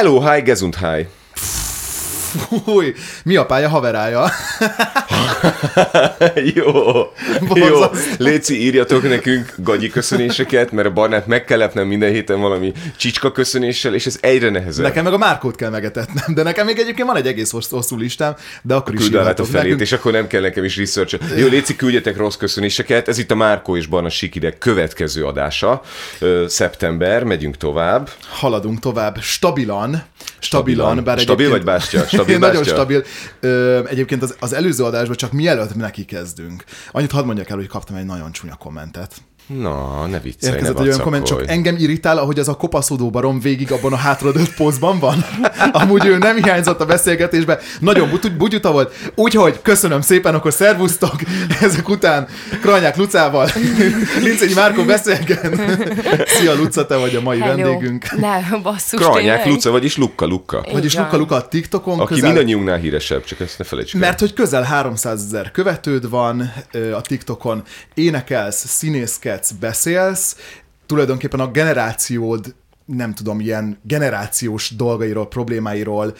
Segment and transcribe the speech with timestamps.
[0.00, 1.08] Hello, hi, Gesundheit.
[1.36, 4.24] Fúj, mi a pálya haverája?
[6.54, 6.72] jó,
[7.54, 7.80] jó.
[8.18, 13.32] Léci, írjatok nekünk gagyi köszönéseket, mert a Barnát meg kell lepnem minden héten valami csicska
[13.32, 14.84] köszönéssel, és ez egyre nehezebb.
[14.84, 18.34] Nekem meg a Márkót kell megetetnem, de nekem még egyébként van egy egész hosszú listám,
[18.62, 19.80] de akkor is Küld a felét, nekünk.
[19.80, 23.08] és akkor nem kell nekem is research Jó, Léci, küldjetek rossz köszönéseket.
[23.08, 25.82] Ez itt a Márkó és Barna Sikide következő adása.
[26.46, 28.10] Szeptember, megyünk tovább.
[28.28, 30.02] Haladunk tovább stabilan,
[30.38, 32.04] stabilan, bár Stabil vagy bástya?
[32.12, 32.74] Stabil Nagyon bástya?
[32.74, 33.04] stabil.
[33.40, 36.64] Ö, egyébként az, az előző adásban csak mielőtt neki kezdünk.
[36.90, 39.22] Annyit hadd mondjak el, hogy kaptam egy nagyon csúnya kommentet.
[39.58, 43.10] Na, ne viccelj, Érkezett ne egy olyan komment, csak engem irritál, ahogy az a kopaszodó
[43.10, 45.24] barom végig abban a hátradőlt pózban van.
[45.72, 48.94] Amúgy ő nem hiányzott a beszélgetésbe, nagyon bugy- bugyuta volt.
[49.14, 51.14] Úgyhogy köszönöm szépen, akkor szervusztok.
[51.60, 52.28] Ezek után
[52.60, 53.48] Kranyák Lucával,
[54.22, 55.60] Lincényi Márkó beszélgen.
[56.26, 57.56] Szia Luca, te vagy a mai Hello.
[57.56, 58.16] vendégünk.
[58.16, 59.46] Ne, basszus, Kranyák?
[59.46, 60.64] Luca, vagyis Lukka Lukka.
[60.72, 61.04] Vagyis van.
[61.04, 62.28] Luka Luka a TikTokon Aki közel...
[62.28, 64.08] mindannyiunknál híresebb, csak ezt ne felejtsük el.
[64.08, 66.52] Mert hogy közel 300 ezer követőd van
[66.94, 67.62] a TikTokon,
[67.94, 70.36] énekelsz, színészkedsz, beszélsz,
[70.86, 72.54] tulajdonképpen a generációd
[72.96, 76.14] nem tudom, ilyen generációs dolgairól, problémáiról,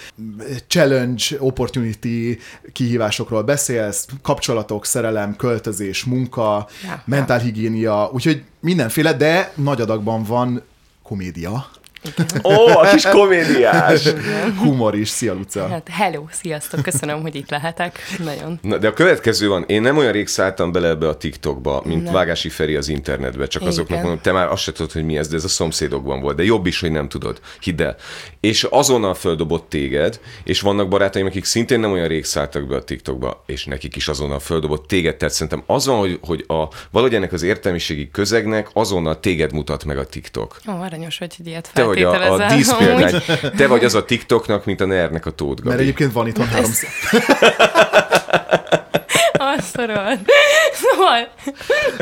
[0.67, 2.39] challenge, opportunity
[2.73, 7.03] kihívásokról beszélsz, kapcsolatok, szerelem, költözés, munka, Ja.
[7.05, 10.63] mentálhigiénia, úgyhogy mindenféle, de nagy adagban van
[11.03, 11.71] komédia,
[12.45, 14.09] Ó, a kis komédiás!
[14.59, 15.09] humor is.
[15.09, 15.69] Szia, Luca!
[15.69, 17.99] Hát, hello, sziasztok, köszönöm, hogy itt lehetek.
[18.25, 18.59] Nagyon.
[18.63, 22.05] Na, de a következő van, én nem olyan rég szálltam bele ebbe a TikTokba, mint
[22.05, 22.13] Nem.
[22.13, 24.03] Vágási Feri az internetbe, csak azoknak Igen.
[24.03, 26.45] mondom, te már azt se tudod, hogy mi ez, de ez a szomszédokban volt, de
[26.45, 27.97] jobb is, hogy nem tudod, hidd el.
[28.41, 32.85] És azonnal földobott téged, és vannak barátaim, akik szintén nem olyan rég szálltak be a
[32.85, 37.15] TikTokba, és nekik is azonnal földobott téged, tehát szerintem az van, hogy, hogy a, valahogy
[37.15, 40.61] ennek az értelmiségi közegnek azonnal téged mutat meg a TikTok.
[40.69, 43.23] Ó, aranyos, hogy ilyet Te vagy a, a díszpéldány,
[43.57, 46.87] te vagy az a TikToknak, mint a ner a Tóth Mert egyébként van itthon 300
[50.83, 51.29] Szóval,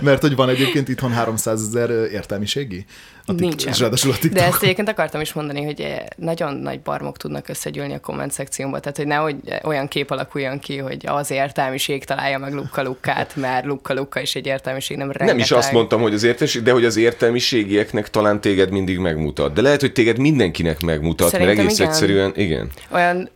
[0.02, 2.84] Mert hogy van egyébként itthon 300 ezer értelmiségi?
[3.28, 3.72] A tik- Nincsen.
[3.72, 7.48] És ráadásul a De ezt egyébként akartam is mondani, hogy eh, nagyon nagy barmok tudnak
[7.48, 12.38] összegyűlni a komment szekcióba, tehát hogy nehogy olyan kép alakuljon ki, hogy az értelmiség találja
[12.38, 15.34] meg Lukka Lukkát, mert Lukka Lukka is egy értelmiség, nem rengeteg.
[15.34, 19.52] Nem is azt mondtam, hogy az értelmiség, de hogy az értelmiségieknek talán téged mindig megmutat.
[19.52, 21.90] De lehet, hogy téged mindenkinek megmutat, Szerintem mert egész igen.
[21.90, 22.70] egyszerűen, igen.
[22.90, 23.30] Olyan,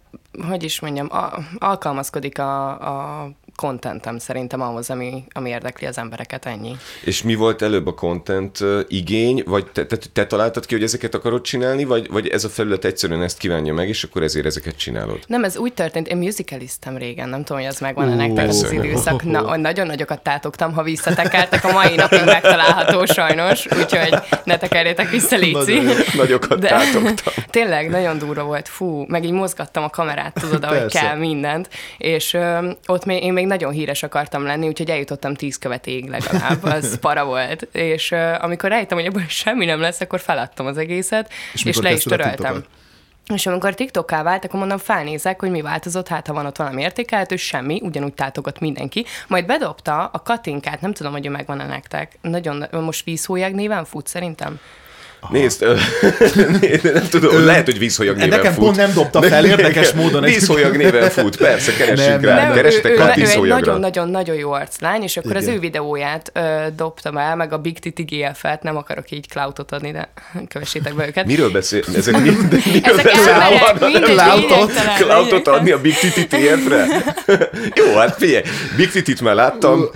[0.48, 6.46] hogy is mondjam, a, alkalmazkodik a, a contentem szerintem ahhoz, ami, ami érdekli az embereket,
[6.46, 6.76] ennyi.
[7.04, 8.58] És mi volt előbb a content
[8.88, 12.48] igény, vagy te, te, te találtad ki, hogy ezeket akarod csinálni, vagy, vagy ez a
[12.48, 15.18] felület egyszerűen ezt kívánja meg, és akkor ezért ezeket csinálod?
[15.26, 19.22] Nem, ez úgy történt, én musicaliztem régen, nem tudom, hogy ez megvan-e nektek az időszak.
[19.22, 24.14] Na, nagyon nagyokat tátogtam, ha visszatekertek, a mai napig megtalálható sajnos, úgyhogy
[24.44, 25.78] ne tekerjétek vissza, Léci.
[26.14, 27.44] Nagyon Nagyokat De- tátogtam.
[27.50, 28.68] Tényleg, nagyon durva volt.
[28.68, 31.68] Fú, meg így mozgattam a kamerát, tudod, ahogy kell mindent.
[31.98, 36.62] És ö, ott még, én még nagyon híres akartam lenni, úgyhogy eljutottam tíz követéig legalább.
[36.74, 37.62] Az para volt.
[37.72, 41.80] És ö, amikor rájöttem, hogy ebből semmi nem lesz, akkor feladtam az egészet, És és,
[41.80, 42.64] le is töröltem.
[43.34, 46.82] És amikor TikTokká vált, akkor mondom, felnézek, hogy mi változott, hát ha van ott valami
[46.82, 49.04] értékelhető, semmi, ugyanúgy tátogott mindenki.
[49.28, 52.18] Majd bedobta a Katinkát, nem tudom, hogy ő megvan-e nektek.
[52.20, 54.60] Nagyon, most vízhólyag néven fut szerintem.
[55.30, 55.74] Nézd, ö,
[56.94, 58.64] nem tudom, lehet, hogy vízholyag néven Nekem fut.
[58.64, 62.44] pont nem dobta fel, érdekes módon egy- Vízholyag néven fut, persze, keressünk Nem, rá.
[62.44, 63.54] nem, Keresetek vízholyagra.
[63.64, 65.54] nagyon-nagyon-nagyon jó arclány, és akkor az Igen.
[65.54, 66.40] ő videóját ö,
[66.76, 70.08] dobtam el, meg a Big Titi GF-et, nem akarok így cloutot adni, de
[70.52, 71.26] kövessétek be őket.
[71.26, 71.82] Miről beszél?
[71.96, 73.32] Ezek mi, de miről Ezek beszél?
[73.32, 74.72] emberek, mindegy, Cloutot?
[74.98, 76.86] Cloutot adni a Big Titi TF-re?
[77.74, 78.42] Jó, hát figyelj,
[78.76, 79.88] Big Titit már láttam,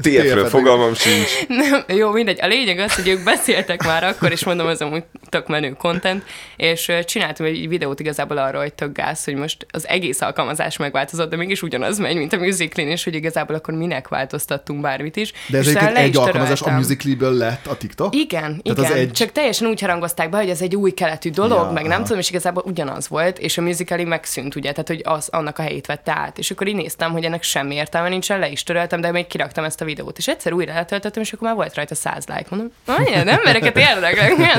[0.00, 1.28] TF-ről fogalmam sincs.
[1.48, 2.38] Nem, jó, mindegy.
[2.42, 6.24] A lényeg az, hogy ők beszéltek már akkor, és mondom, az amúgy tök menő content,
[6.56, 11.30] és csináltam egy videót igazából arról, hogy tök gáz, hogy most az egész alkalmazás megváltozott,
[11.30, 15.32] de mégis ugyanaz megy, mint a musicalin, és hogy igazából akkor minek változtattunk bármit is.
[15.48, 18.14] De ez egyébként egy alkalmazás a musicaliből lett a TikTok?
[18.16, 18.92] Igen, Tehát igen.
[18.92, 21.92] egy- Csak teljesen úgy harangozták be, hogy ez egy új keletű dolog, Ja, meg nem
[21.92, 22.02] aha.
[22.02, 25.62] tudom, és igazából ugyanaz volt, és a musicali megszűnt, ugye, tehát hogy az annak a
[25.62, 26.38] helyét vette át.
[26.38, 29.64] És akkor így néztem, hogy ennek semmi értelme nincsen, le is töröltem, de még kiraktam
[29.64, 30.18] ezt a videót.
[30.18, 32.46] És egyszer újra letöltöttem, és akkor már volt rajta száz like.
[32.48, 32.70] Mondom,
[33.06, 33.72] olyan embereket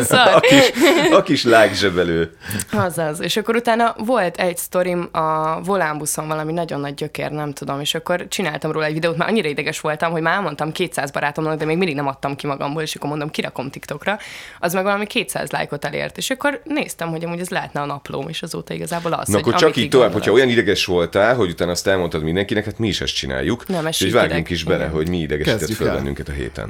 [0.01, 1.03] érdeklek, milyen A szar.
[1.03, 2.36] kis, a kis like zsebelő.
[2.71, 3.21] Azaz.
[3.21, 7.94] És akkor utána volt egy sztorim a volánbuszon, valami nagyon nagy gyökér, nem tudom, és
[7.94, 11.65] akkor csináltam róla egy videót, már annyira ideges voltam, hogy már elmondtam 200 barátomnak, de
[11.65, 14.18] még mindig nem adtam ki magamból, és akkor mondom, kirakom TikTokra.
[14.59, 18.27] Az meg valami 200 lájkot elért, és akkor néztem, hogy amúgy ez lehetne a naplóm,
[18.27, 21.71] és azóta igazából az, Na akkor csak így tovább, hogyha olyan ideges voltál, hogy utána
[21.71, 23.68] azt elmondtad mindenkinek, hát mi is ezt csináljuk.
[23.68, 24.21] Nem, ez Úgyhogy síkideg.
[24.27, 24.92] vágjunk is bele, Igen.
[24.92, 26.69] hogy mi idegesített föl bennünket a héten.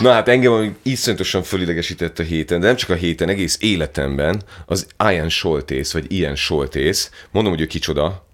[0.00, 4.42] Na hát engem ami iszonyatosan fölidegesített a héten, de nem csak a héten, egész életemben
[4.66, 8.26] az Ian Soltész, vagy Ian Soltész, mondom, hogy ő kicsoda,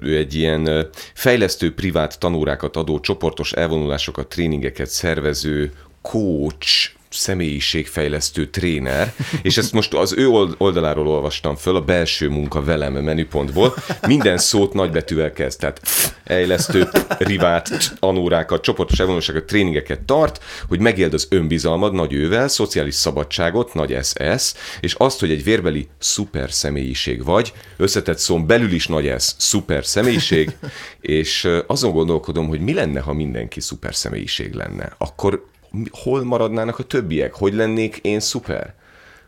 [0.00, 5.72] ő egy ilyen fejlesztő privát tanórákat adó, csoportos elvonulásokat, tréningeket szervező,
[6.02, 9.12] coach, személyiségfejlesztő tréner,
[9.42, 13.74] és ezt most az ő old- oldaláról olvastam föl, a belső munka velem menüpontból.
[14.06, 15.80] Minden szót nagybetűvel kezd, tehát
[16.24, 16.88] fejlesztő,
[17.18, 23.98] privát, anórákat, csoportos elvonulásokat, tréningeket tart, hogy megéld az önbizalmad nagy ővel, szociális szabadságot, nagy
[24.02, 29.32] SS, és azt, hogy egy vérbeli szuper személyiség vagy, összetett szón belül is nagy S,
[29.36, 30.56] szuper személyiség,
[31.00, 34.92] és azon gondolkodom, hogy mi lenne, ha mindenki szuper személyiség lenne.
[34.98, 35.44] Akkor
[35.90, 37.34] hol maradnának a többiek?
[37.34, 38.74] Hogy lennék én szuper?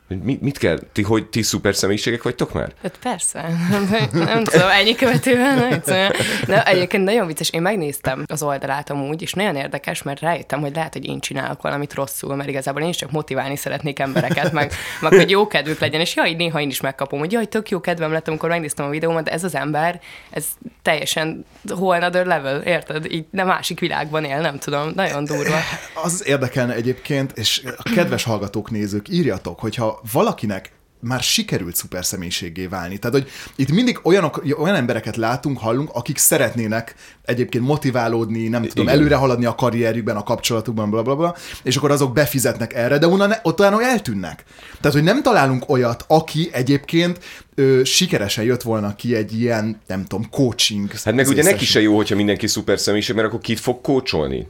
[0.09, 0.79] Hogy mit, mit kell?
[0.93, 2.73] Ti, hogy ti szuper személyiségek vagytok már?
[2.83, 3.41] Hát persze.
[4.13, 6.09] Nem tudom, ennyi nem tudom.
[6.47, 10.75] De egyébként nagyon vicces, én megnéztem az oldalát amúgy, és nagyon érdekes, mert rájöttem, hogy
[10.75, 14.73] lehet, hogy én csinálok valamit rosszul, mert igazából én is csak motiválni szeretnék embereket, meg,
[15.01, 17.81] meg hogy jó kedvük legyen, és jaj, néha én is megkapom, hogy jaj, tök jó
[17.81, 20.01] kedvem lett, amikor megnéztem a videómat, de ez az ember,
[20.31, 20.45] ez
[20.83, 23.13] teljesen whole another level, érted?
[23.13, 25.57] Így nem másik világban él, nem tudom, nagyon durva.
[26.03, 32.67] Az érdekelne egyébként, és a kedves hallgatók, nézők, írjatok, hogyha valakinek már sikerült szuper személyiségé
[32.67, 32.99] válni.
[32.99, 36.95] Tehát, hogy itt mindig olyanok, olyan embereket látunk, hallunk, akik szeretnének
[37.25, 38.99] egyébként motiválódni, nem tudom, Igen.
[38.99, 43.07] előre haladni a karrierjükben, a kapcsolatukban, bla, bla, bla, és akkor azok befizetnek erre, de
[43.43, 44.45] ott olyan eltűnnek.
[44.81, 47.19] Tehát, hogy nem találunk olyat, aki egyébként
[47.55, 50.91] ö, sikeresen jött volna ki egy ilyen, nem tudom, coaching.
[51.05, 54.49] Hát meg ugye neki se jó, hogyha mindenki szuper személyiség, mert akkor kit fog kócsolni?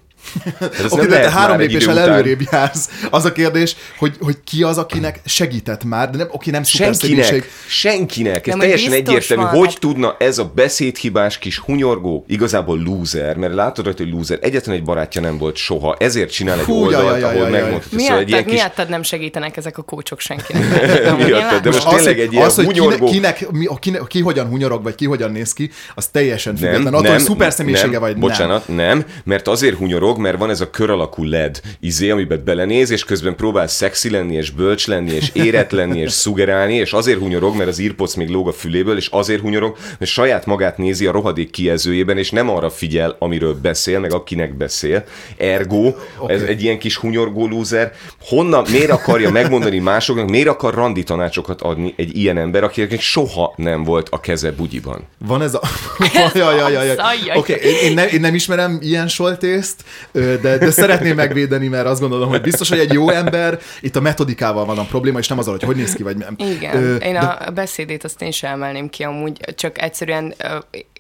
[0.60, 2.90] Hát ez Oké, nem de te három egy lépéssel előrébb jársz.
[3.10, 6.94] Az a kérdés, hogy, hogy ki az, akinek segített már, de nem, oké, nem szuper
[6.94, 8.46] Senkinek, senkinek.
[8.46, 9.42] Ez Nem, teljesen egyértelmű.
[9.42, 14.38] van, Hogy tudna ez a beszédhibás kis hunyorgó, igazából loser, mert látod rajta, hogy loser,
[14.40, 17.98] egyetlen egy barátja nem volt soha, ezért csinál egy Hú, oldalt, jaj, jaj, ahol megmondhatja.
[17.98, 18.54] Szóval egy Miattad, ilyen kis...
[18.54, 20.64] miattad nem segítenek ezek a kócsok senkinek.
[21.26, 23.06] Miattad, de most tényleg egy ilyen az, hogy kinek, hunyorgó...
[23.06, 26.82] kinek, mi, kinek, ki hogyan hunyorog, vagy ki hogyan néz ki, az teljesen független.
[26.82, 28.20] Nem, Attól, nem, hogy szuper személyisége nem, vagy nem.
[28.20, 32.90] Bocsánat, nem, mert azért hunyorog, mert van ez a kör alakú LED izé, amiben belenéz,
[32.90, 37.18] és közben próbál szexi lenni, és bölcs lenni, és érett lenni, és szugerálni, és azért
[37.18, 41.06] hunyorog, mert az írpoc még lóg a füléből, és azért hunyorog, mert saját magát nézi
[41.06, 45.04] a rohadék kijelzőjében, és nem arra figyel, amiről beszél, meg akinek beszél.
[45.36, 46.34] Ergo, okay.
[46.34, 47.92] ez egy ilyen kis hunyorgó lúzer.
[48.20, 53.54] Honnan, miért akarja megmondani másoknak, miért akar randi tanácsokat adni egy ilyen ember, akinek soha
[53.56, 55.06] nem volt a keze bugyiban?
[55.18, 55.60] Van ez a...
[56.34, 56.96] jaj, jaj, jaj.
[57.34, 62.00] Oké, én, én, nem, én nem ismerem ilyen soltészt, de, de szeretném megvédeni, mert azt
[62.00, 65.38] gondolom, hogy biztos, hogy egy jó ember, itt a metodikával van a probléma, és nem
[65.38, 66.34] azzal, hogy hogy néz ki, vagy nem.
[66.38, 70.34] Igen, Ö, én de- a beszédét azt én sem emelném ki amúgy, csak egyszerűen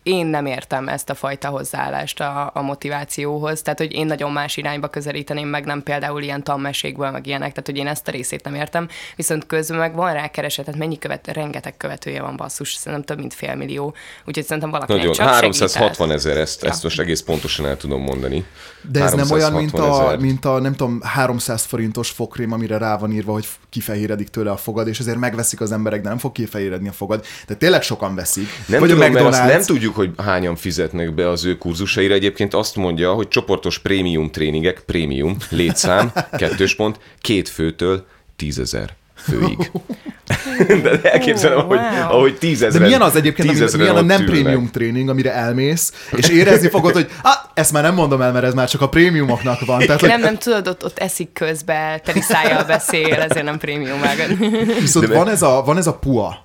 [0.06, 4.56] én nem értem ezt a fajta hozzáállást a, a motivációhoz, tehát hogy én nagyon más
[4.56, 8.44] irányba közelíteném meg, nem például ilyen tanmesékből, meg ilyenek, tehát hogy én ezt a részét
[8.44, 12.74] nem értem, viszont közben meg van rá kereset, tehát mennyi követ, rengeteg követője van basszus,
[12.74, 13.94] szerintem több mint fél millió,
[14.24, 16.16] úgyhogy szerintem valakinek Nagyon, csak 360 segített.
[16.16, 18.44] ezer, ezt, ezt most egész pontosan el tudom mondani.
[18.90, 20.18] De ez nem olyan, mint 360 a, ezer.
[20.18, 24.56] mint a, nem tudom, 300 forintos fogkrém, amire rá van írva, hogy kifehéredik tőle a
[24.56, 27.24] fogad, és ezért megveszik az emberek, de nem fog kifehéredni a fogad.
[27.46, 28.48] De tényleg sokan veszik.
[28.66, 29.46] Nem Vagy tudom, a mert azt McDonald's.
[29.46, 32.14] nem tudjuk, hogy hányan fizetnek be az ő kurzusaira.
[32.14, 39.70] Egyébként azt mondja, hogy csoportos prémium tréningek, prémium, létszám, kettős pont, két főtől tízezer főig.
[40.82, 42.16] De elképzelem, Ó, ahogy, wow.
[42.16, 42.80] ahogy tízezer.
[42.80, 46.92] De milyen az egyébként, ami, milyen a nem prémium tréning, amire elmész, és érezni fogod,
[46.92, 49.78] hogy ah, ezt már nem mondom el, mert ez már csak a prémiumoknak van.
[49.78, 54.00] Tehát, hogy Nem, nem tudod, ott, ott eszik közbe, teli szájjal beszél, ezért nem prémium
[54.00, 54.38] vágod.
[54.80, 56.44] viszont van ez, a, van ez a pua.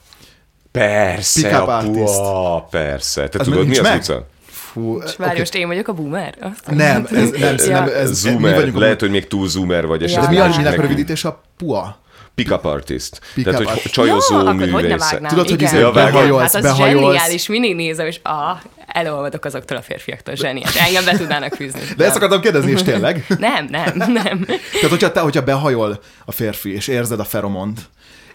[0.71, 3.27] Persze, Pick-up a pua, persze.
[3.29, 3.97] Te Az tudod, mi az meg?
[3.97, 4.27] utca?
[4.45, 5.23] Fú, És oké.
[5.23, 6.35] várj, most én vagyok a boomer?
[6.41, 7.79] Azt Nem, ez, nem, Ja.
[7.79, 10.35] nem, ez, mi Zoomer, vagyunk a lehet, hogy még túl zoomer vagy Ja, De mi
[10.35, 10.63] Ja, a lehet.
[10.63, 11.99] minek rövidítés a pua?
[12.35, 13.19] Pick-up artist.
[13.33, 13.93] Pick-up Tehát, hogy artist.
[13.93, 14.99] csajozó művészet.
[14.99, 15.29] vágnám?
[15.29, 17.03] Tudod, hogy izé Ja, behajolsz, hát az behajolsz.
[17.13, 20.75] zseniális, mindig nézem, és ah, elolvadok azoktól a férfiaktól, zseniális.
[20.75, 21.79] Engem be tudnának fűzni.
[21.97, 23.25] De ezt akartam kérdezni, és tényleg?
[23.39, 24.45] Nem, nem, nem.
[24.45, 27.79] Tehát, hogyha, te, hogyha behajol a férfi, és érzed a feromont,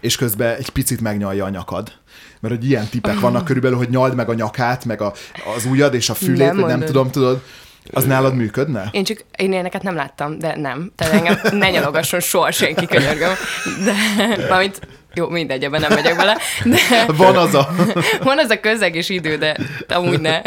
[0.00, 1.92] és közben egy picit megnyalja a nyakad,
[2.40, 5.12] mert hogy ilyen tipek vannak körülbelül, hogy nyald meg a nyakát, meg a,
[5.56, 7.42] az ujjad és a fülét, Nem nem, tudom, tudod,
[7.92, 8.88] az nálad működne?
[8.90, 10.92] Én csak, én ilyeneket nem láttam, de nem.
[10.96, 13.32] Tehát engem ne nyalogasson soha senki, könyörgöm.
[13.84, 13.92] De,
[14.48, 14.80] valamint,
[15.16, 16.36] jó, mindegy, ebben nem megyek bele.
[16.64, 16.78] De,
[17.16, 17.68] Van az a...
[18.22, 19.56] Van az a közeg és idő, de
[19.88, 20.40] amúgy ne.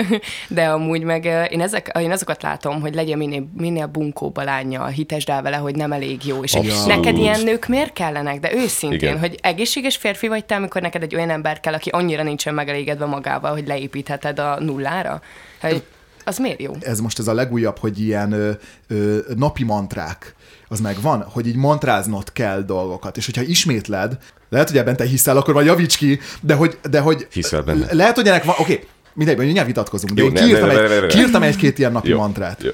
[0.47, 4.43] De amúgy meg eh, én, ezek, én azokat látom, hogy legyen minél, minél bunkóbb a
[4.43, 6.43] lánya, hitesd el vele, hogy nem elég jó.
[6.43, 6.87] És Abszolút.
[6.87, 8.39] neked ilyen nők miért kellenek?
[8.39, 8.99] De őszintén.
[8.99, 9.19] Igen.
[9.19, 13.05] hogy egészséges férfi vagy te, amikor neked egy olyan ember kell, aki annyira nincsen megelégedve
[13.05, 15.21] magával, hogy leépítheted a nullára?
[15.61, 15.83] Hogy
[16.23, 16.73] az miért jó?
[16.79, 18.51] Ez most ez a legújabb, hogy ilyen ö,
[18.87, 20.35] ö, napi mantrák,
[20.67, 24.17] az megvan, hogy így mantráznod kell dolgokat, és hogyha ismétled,
[24.49, 27.93] lehet, hogy ebben te hiszel, akkor vagy javíts ki, de hogy, de hogy Hiszel benne.
[27.93, 30.73] lehet, hogy ennek van, oké, okay, mindegy, mindjárt vitatkozunk, de Jó, én ne, kiírtam, ne,
[30.73, 32.63] ne, ne, ne, egy, kiírtam egy-két ilyen napi Jó, mantrát.
[32.63, 32.71] jó.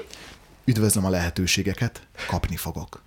[0.65, 3.03] Üdvözlöm a lehetőségeket, kapni fogok.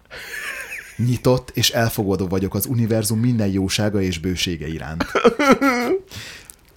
[0.97, 5.05] Nyitott és elfogadó vagyok az univerzum minden jósága és bősége iránt.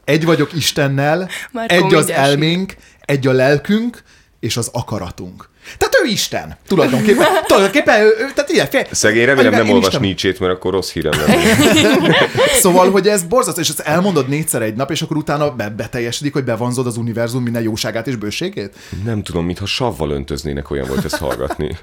[0.04, 4.04] Egy vagyok Istennel, Márkó egy az elménk, egy a lelkünk,
[4.40, 5.50] és az akaratunk.
[5.78, 7.26] Tehát ő Isten, tulajdonképpen.
[7.48, 8.86] tulajdonképpen ő, ő tehát ilyen fél.
[8.92, 12.16] Szegény, remélem nem én olvas Nietzsét, mert akkor rossz hírem lenne.
[12.60, 16.34] Szóval, hogy ez borzasztó, és ezt elmondod négyszer egy nap, és akkor utána be, beteljesedik,
[16.34, 18.76] hogy bevonzod az univerzum minden jóságát és bőségét?
[19.04, 21.78] Nem tudom, mintha savval öntöznének, olyan volt ezt hallgatni.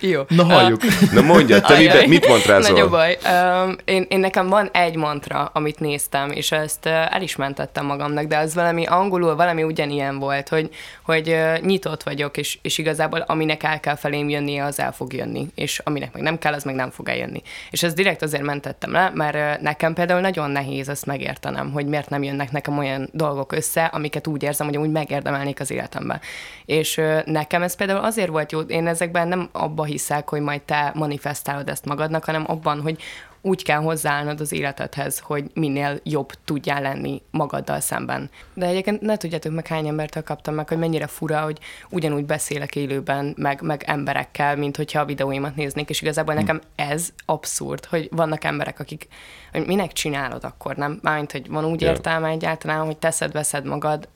[0.00, 0.22] Jó.
[0.36, 0.80] Na halljuk.
[1.12, 2.72] Na mondja, te mibe, mit mantrázol?
[2.72, 3.18] Nagy a baj.
[3.24, 7.86] Um, én, én nekem van egy mantra, amit néztem, és ezt uh, el is mentettem
[7.86, 10.70] magamnak, de az valami angolul, valami ugyanilyen volt, hogy,
[11.02, 15.12] hogy uh, nyitott vagyok, és, és igazából aminek el kell felém jönnie, az el fog
[15.12, 17.42] jönni, és aminek meg nem kell, az meg nem fog eljönni.
[17.70, 21.86] És ezt direkt azért mentettem le, mert uh, nekem például nagyon nehéz ezt megértenem, hogy
[21.86, 26.20] miért nem jönnek nekem olyan dolgok össze, amiket úgy érzem, hogy úgy megérdemelnék az életemben.
[26.66, 30.62] És uh, nekem ez például azért volt jó, én ezekben nem abba hiszek, hogy majd
[30.62, 33.02] te manifestálod ezt magadnak, hanem abban, hogy
[33.42, 38.30] úgy kell hozzáállnod az életedhez, hogy minél jobb tudjál lenni magaddal szemben.
[38.54, 41.58] De egyébként ne tudjátok meg, hány embertől kaptam meg, hogy mennyire fura, hogy
[41.90, 47.08] ugyanúgy beszélek élőben, meg, meg emberekkel, mint hogyha a videóimat néznék, és igazából nekem ez
[47.26, 49.08] abszurd, hogy vannak emberek, akik,
[49.52, 50.98] hogy minek csinálod akkor, nem?
[51.02, 54.08] Mármint, hogy van úgy értelme egyáltalán, hogy teszed, veszed magad,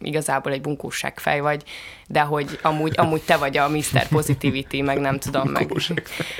[0.00, 1.64] igazából egy bunkóságfej vagy,
[2.10, 4.06] de hogy amúgy, amúgy te vagy a Mr.
[4.08, 5.72] Positivity, meg nem tudom meg.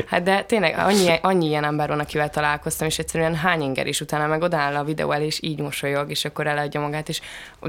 [0.07, 4.01] Hát de tényleg annyi, annyi ilyen ember van, akivel találkoztam, és egyszerűen hány inger is
[4.01, 7.21] utána meg odáll a videó elé, és így mosolyog, és akkor eladja magát, és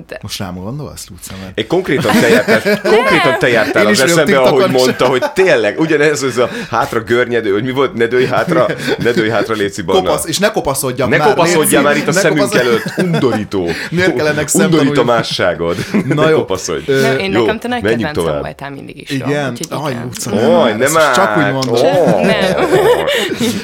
[0.08, 1.34] de, Most rám gondolsz, Luca?
[1.42, 1.60] Mert...
[1.60, 4.82] Egy konkrétan te jártál, konkrétan te jártál az eszembe, ahogy is.
[4.82, 8.66] mondta, hogy tényleg, ugyanez az a hátra görnyedő, hogy mi volt, ne dőj hátra,
[9.04, 10.02] ne dőj hátra, Léci Barna.
[10.02, 12.84] Kopasz, és ne kopaszodjak Ne már, kopaszodjál léci, már itt a ne szemünk kopaszodj- előtt,
[12.98, 13.70] undorító.
[13.90, 15.78] Miért kell ennek Undorító szemtanúi- másságod.
[16.06, 16.38] Na ne jó.
[16.38, 16.92] kopaszodj.
[16.92, 18.42] Ö, nem, én jó, nekem te nagy menjünk kedvencem tovább.
[18.42, 19.10] voltál mindig is.
[19.10, 19.28] jó?
[19.28, 19.98] Igen, aj,
[20.32, 21.76] Oj, nem, már, csak úgy mondom.
[21.76, 22.22] Ó.
[22.22, 22.66] Nem.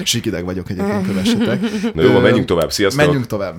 [0.03, 1.61] Sikideg vagyok egyébként, kövessetek.
[1.93, 2.71] Na jó, menjünk tovább.
[2.71, 3.03] Sziasztok.
[3.05, 3.55] Menjünk tovább.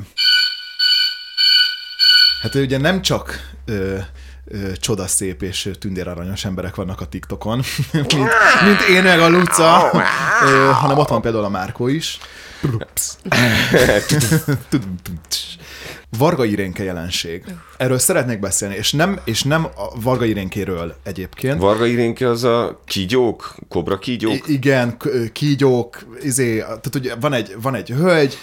[2.42, 3.96] Hát ugye nem csak ö,
[4.44, 8.12] ö, csodaszép és tündéraranyos emberek vannak a TikTokon, mint,
[8.64, 9.90] mint én meg a Luca,
[10.44, 12.18] ö, hanem ott van például a Márkó is.
[16.18, 17.44] Varga Irénke jelenség.
[17.76, 21.60] Erről szeretnék beszélni, és nem, és nem a Varga Irénkéről egyébként.
[21.60, 24.48] Varga Irénke az a kígyók, kobra kígyók?
[24.48, 24.96] I- igen,
[25.32, 28.36] kígyók, izé, tehát ugye van egy, van egy hölgy,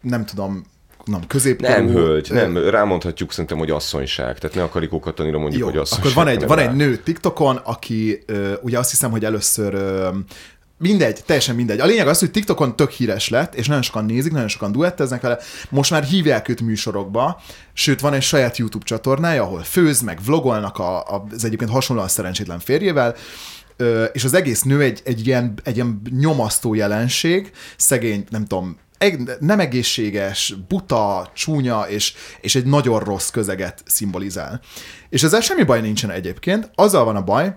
[0.00, 0.64] nem tudom,
[1.04, 1.72] nem középkorú.
[1.72, 4.38] Nem, hölgy, nem, rámondhatjuk szerintem, hogy asszonyság.
[4.38, 6.10] Tehát ne a Karikó Katalina mondjuk, Jó, hogy asszonyság.
[6.12, 6.62] akkor van egy, van rá.
[6.68, 8.24] egy nő TikTokon, aki
[8.62, 9.74] ugye azt hiszem, hogy először
[10.80, 11.80] mindegy, teljesen mindegy.
[11.80, 15.20] A lényeg az, hogy TikTokon tök híres lett, és nagyon sokan nézik, nagyon sokan duetteznek
[15.20, 15.38] vele.
[15.70, 17.40] Most már hívják őt műsorokba,
[17.72, 22.08] sőt van egy saját YouTube csatornája, ahol főz, meg vlogolnak a, a, az egyébként hasonlóan
[22.08, 23.14] szerencsétlen férjével,
[23.76, 28.78] Ö, és az egész nő egy, egy, ilyen, egy ilyen nyomasztó jelenség, szegény, nem tudom,
[29.38, 34.60] nem egészséges, buta, csúnya, és, és egy nagyon rossz közeget szimbolizál.
[35.08, 37.56] És ezzel semmi baj nincsen egyébként, azzal van a baj,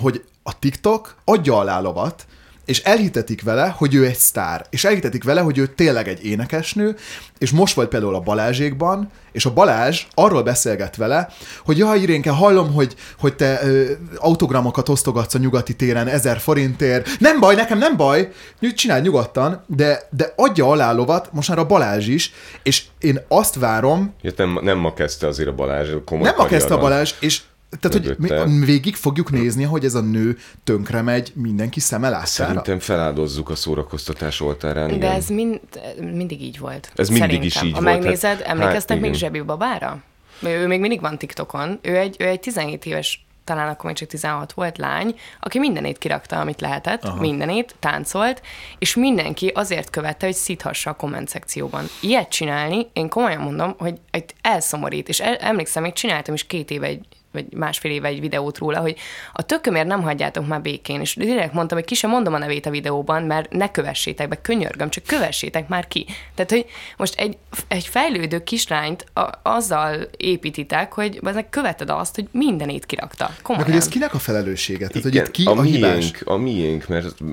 [0.00, 2.26] hogy a TikTok adja alá lovat,
[2.68, 6.96] és elhitetik vele, hogy ő egy sztár, és elhitetik vele, hogy ő tényleg egy énekesnő,
[7.38, 11.28] és most volt például a Balázsékban, és a Balázs arról beszélget vele,
[11.64, 17.08] hogy jaj, Irénke, hallom, hogy, hogy te ö, autogramokat osztogatsz a nyugati téren ezer forintért.
[17.18, 18.32] Nem baj, nekem nem baj,
[18.74, 22.32] csinálj nyugodtan, de, de adja alá lovat, most már a Balázs is,
[22.62, 26.46] és én azt várom, Ja, nem, nem ma kezdte azért a Balázs, komoly nem ma
[26.46, 26.78] kezdte a.
[26.78, 27.40] Balázs, és
[27.80, 28.44] tehát, hogy Mögötte.
[28.44, 32.26] mi, végig fogjuk nézni, hogy ez a nő tönkre megy mindenki szeme látára.
[32.26, 35.00] Szerintem feláldozzuk a szórakoztatás oltárán, igen.
[35.00, 35.60] De ez mind,
[36.00, 36.92] mindig így volt.
[36.94, 37.46] Ez mindig Szerintem.
[37.46, 39.14] is így ha volt, megnézed, hát- emlékeztek hát még.
[39.14, 40.02] Zsebi babára?
[40.42, 41.78] Ő még mindig van TikTokon.
[41.82, 45.98] Ő egy, ő egy 17 éves talán akkor még csak 16 volt lány, aki mindenét
[45.98, 47.20] kirakta, amit lehetett, Aha.
[47.20, 48.42] mindenét, táncolt,
[48.78, 51.84] és mindenki azért követte, hogy szíthassa a komment szekcióban.
[52.00, 56.70] Ilyet csinálni, én komolyan mondom, hogy egy elszomorít, és el, emlékszem, még csináltam is két
[56.70, 58.96] éve egy vagy másfél éve egy videót róla, hogy
[59.32, 62.66] a tökömért nem hagyjátok már békén, és direkt mondtam, hogy ki sem mondom a nevét
[62.66, 66.06] a videóban, mert ne kövessétek be, könyörgöm, csak kövessétek már ki.
[66.34, 66.66] Tehát, hogy
[66.96, 67.36] most egy,
[67.68, 73.26] egy fejlődő kislányt a, azzal építitek, hogy ezek követed azt, hogy mindenét kirakta.
[73.28, 73.68] Meg Komolyan.
[73.68, 74.86] hogy ez kinek a felelőssége?
[74.86, 75.96] Tehát, hogy itt ki a, a, hibás?
[75.96, 77.24] miénk, a miénk, mert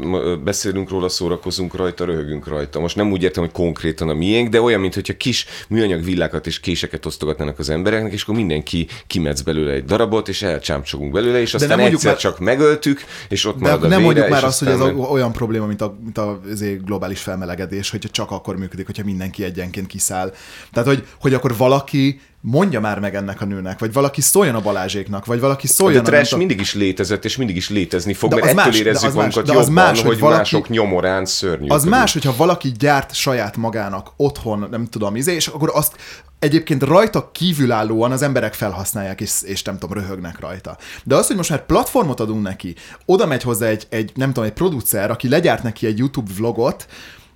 [0.44, 2.80] beszélünk róla, szórakozunk rajta, röhögünk rajta.
[2.80, 6.60] Most nem úgy értem, hogy konkrétan a miénk, de olyan, mintha kis műanyag villákat és
[6.60, 11.54] késeket osztogatnának az embereknek, és akkor mindenki kimetsz belőle egy darabot, és elcsámcsogunk belőle, és
[11.54, 14.60] aztán egyszer már- csak megöltük, és ott De marad a nem vére, mondjuk már azt,
[14.60, 18.56] hogy ez meg- olyan probléma, mint a, mint a azért globális felmelegedés, hogy csak akkor
[18.58, 20.34] működik, hogyha mindenki egyenként kiszáll.
[20.74, 24.62] Tehát, hogy, hogy akkor valaki mondja már meg ennek a nőnek, vagy valaki szóljon a
[24.62, 26.04] Balázséknak, vagy valaki De szóljon a...
[26.08, 28.80] trash tudom- mindig is létezett, és mindig is létezni fog, De mert ettől más, de
[28.80, 31.68] érezzük magunkat de az jobban, más, hogy hogy valaki- mások nyomorán szörnyű.
[31.68, 35.96] Az más, hogyha valaki gyárt saját magának otthon, nem tudom, izé, és akkor azt
[36.40, 40.78] egyébként rajta kívülállóan az emberek felhasználják, és, és nem tudom, röhögnek rajta.
[41.04, 42.76] De az, hogy most már platformot adunk neki,
[43.06, 46.88] oda megy hozzá egy, egy nem tudom, egy producer, aki legyárt neki egy YouTube vlogot,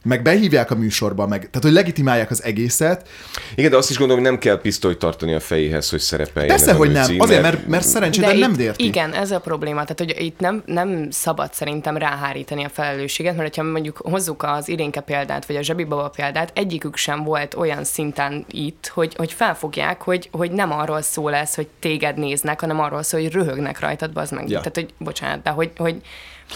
[0.03, 3.07] meg behívják a műsorba, meg, tehát hogy legitimálják az egészet.
[3.55, 6.55] Igen, de azt is gondolom, hogy nem kell pisztolyt tartani a fejéhez, hogy szerepeljen.
[6.55, 7.15] Persze, hogy nem.
[7.17, 8.85] Azért, mert, mert szerencsétlen nem érti.
[8.85, 9.81] Igen, ez a probléma.
[9.81, 14.67] Tehát, hogy itt nem, nem szabad szerintem ráhárítani a felelősséget, mert ha mondjuk hozzuk az
[14.67, 19.33] Irénke példát, vagy a Zsebi Baba példát, egyikük sem volt olyan szinten itt, hogy, hogy
[19.33, 23.79] felfogják, hogy, hogy nem arról szól ez, hogy téged néznek, hanem arról szól, hogy röhögnek
[23.79, 24.49] rajtad, az meg.
[24.49, 24.57] Ja.
[24.57, 26.01] Tehát, hogy bocsánat, de hogy, hogy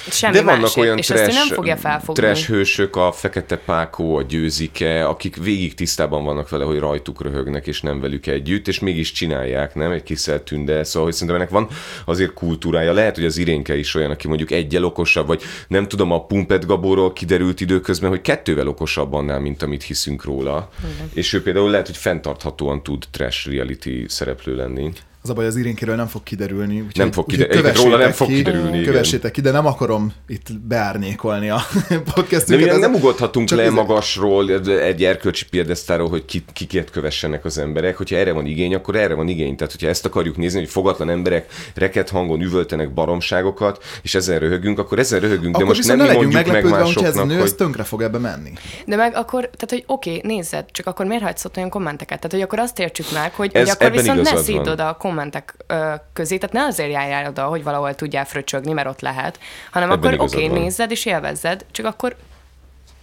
[0.09, 2.21] semmi De vannak másért, olyan és ezt ő nem trash, fogja felfogni.
[2.23, 7.67] trash hősök, a Fekete Pákó, a Győzike, akik végig tisztában vannak vele, hogy rajtuk röhögnek,
[7.67, 9.91] és nem velük együtt, és mégis csinálják, nem?
[9.91, 10.83] Egy kis tünde.
[10.83, 11.67] Szóval, hogy szerintem ennek van
[12.05, 12.93] azért kultúrája.
[12.93, 16.65] Lehet, hogy az Irénke is olyan, aki mondjuk egyel okosabb, vagy nem tudom, a Pumpet
[16.65, 20.69] Gaborról kiderült időközben, hogy kettővel okosabb annál, mint amit hiszünk róla.
[20.79, 21.09] Igen.
[21.13, 24.91] És ő például lehet, hogy fenntarthatóan tud trash reality szereplő lenni.
[25.23, 26.75] Az a baj, az Irénkéről nem fog kiderülni.
[26.75, 27.75] Úgyhogy, Nem fog úgyhogy kiderülni.
[27.77, 28.83] Róla nem kövessétek fog ki, kiderülni, igen.
[28.91, 32.65] Kövessétek ki, de nem akarom itt beárnyékolni a De podcastünket.
[32.65, 37.57] mi Ez- nem ugodhatunk le ez- magasról egy erkölcsi piedesztáról, hogy ki, kiket kövessenek az
[37.57, 37.97] emberek.
[37.97, 39.55] Hogyha erre van igény, akkor erre van igény.
[39.55, 44.79] Tehát, hogyha ezt akarjuk nézni, hogy fogatlan emberek reket hangon üvöltenek baromságokat, és ezzel röhögünk,
[44.79, 46.83] akkor ezzel röhögünk, de Akkor most viszont nem ne mi legyünk mondjuk meg hogyha ez
[46.83, 47.55] a másoknak, nő, ez hogy...
[47.55, 48.51] tönkre fog ebbe menni.
[48.85, 52.17] De meg akkor, tehát hogy oké, okay, nézzed, csak akkor miért hagysz ott olyan kommenteket?
[52.17, 55.55] Tehát, hogy akkor azt értsük meg, hogy, Ez- hogy akkor viszont ne oda a kommentek
[55.67, 59.39] ö, közé, tehát ne azért járjál oda, hogy valahol tudjál fröcsögni, mert ott lehet,
[59.71, 60.59] hanem Ebben akkor oké, okay, van.
[60.59, 62.15] nézzed és élvezzed, csak akkor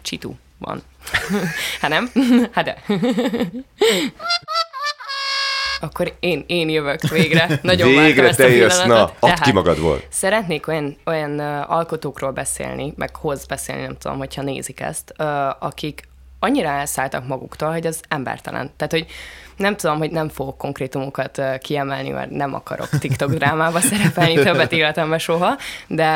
[0.03, 0.83] csitu van.
[1.81, 2.11] hát nem?
[2.55, 2.77] hát de.
[5.81, 7.59] akkor én, én jövök végre.
[7.63, 10.03] Nagyon Végre te jössz, na, add ki magadból.
[10.09, 15.15] Szeretnék olyan, olyan alkotókról beszélni, meg hoz beszélni, nem tudom, hogyha nézik ezt,
[15.59, 18.71] akik annyira elszálltak maguktól, hogy az embertelen.
[18.77, 19.07] Tehát, hogy
[19.61, 25.19] nem tudom, hogy nem fogok konkrétumokat kiemelni, mert nem akarok TikTok drámába szerepelni többet életemben
[25.19, 26.09] soha, de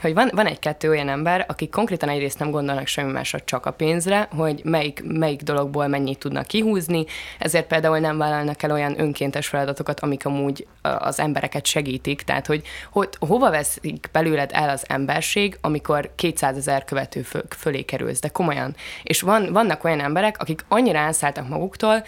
[0.00, 3.70] hogy van, van egy-kettő olyan ember, akik konkrétan egyrészt nem gondolnak semmi másra, csak a
[3.70, 7.04] pénzre, hogy melyik, melyik dologból mennyit tudnak kihúzni,
[7.38, 12.62] ezért például nem vállalnak el olyan önkéntes feladatokat, amik amúgy az embereket segítik, tehát hogy,
[12.90, 18.28] hogy hova veszik belőled el az emberség, amikor 200 ezer követő föl, fölé kerülsz, de
[18.28, 18.74] komolyan.
[19.02, 22.04] És van, vannak olyan emberek, akik annyira elszálltak maguktól,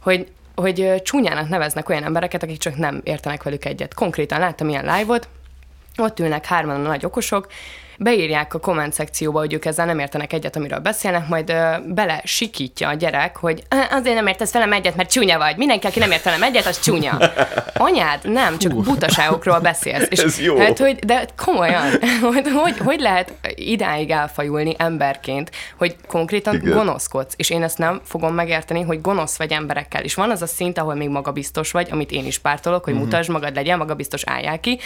[0.00, 3.94] hogy hogy csúnyának neveznek olyan embereket, akik csak nem értenek velük egyet.
[3.94, 5.28] Konkrétan láttam ilyen live-ot,
[5.96, 7.46] ott ülnek hárman a nagy okosok,
[8.00, 12.20] beírják a komment szekcióba, hogy ők ezzel nem értenek egyet, amiről beszélnek, majd ö, bele
[12.24, 15.56] sikítja a gyerek, hogy "Á, azért nem értesz velem egyet, mert csúnya vagy.
[15.56, 17.18] Mindenki, aki nem ért velem egyet, az csúnya.
[17.74, 20.06] Anyád, nem, csak butaságokról beszélsz.
[20.10, 20.58] És Ez jó.
[20.58, 21.90] Hát, hogy, de komolyan,
[22.32, 26.72] hogy, hogy, hogy lehet idáig elfajulni emberként, hogy konkrétan Igen.
[26.72, 30.02] Gonoszkodsz, és én ezt nem fogom megérteni, hogy gonosz vagy emberekkel.
[30.02, 33.30] És van az a szint, ahol még magabiztos vagy, amit én is pártolok, hogy mutasd
[33.30, 34.78] magad, legyen magabiztos, álljál ki,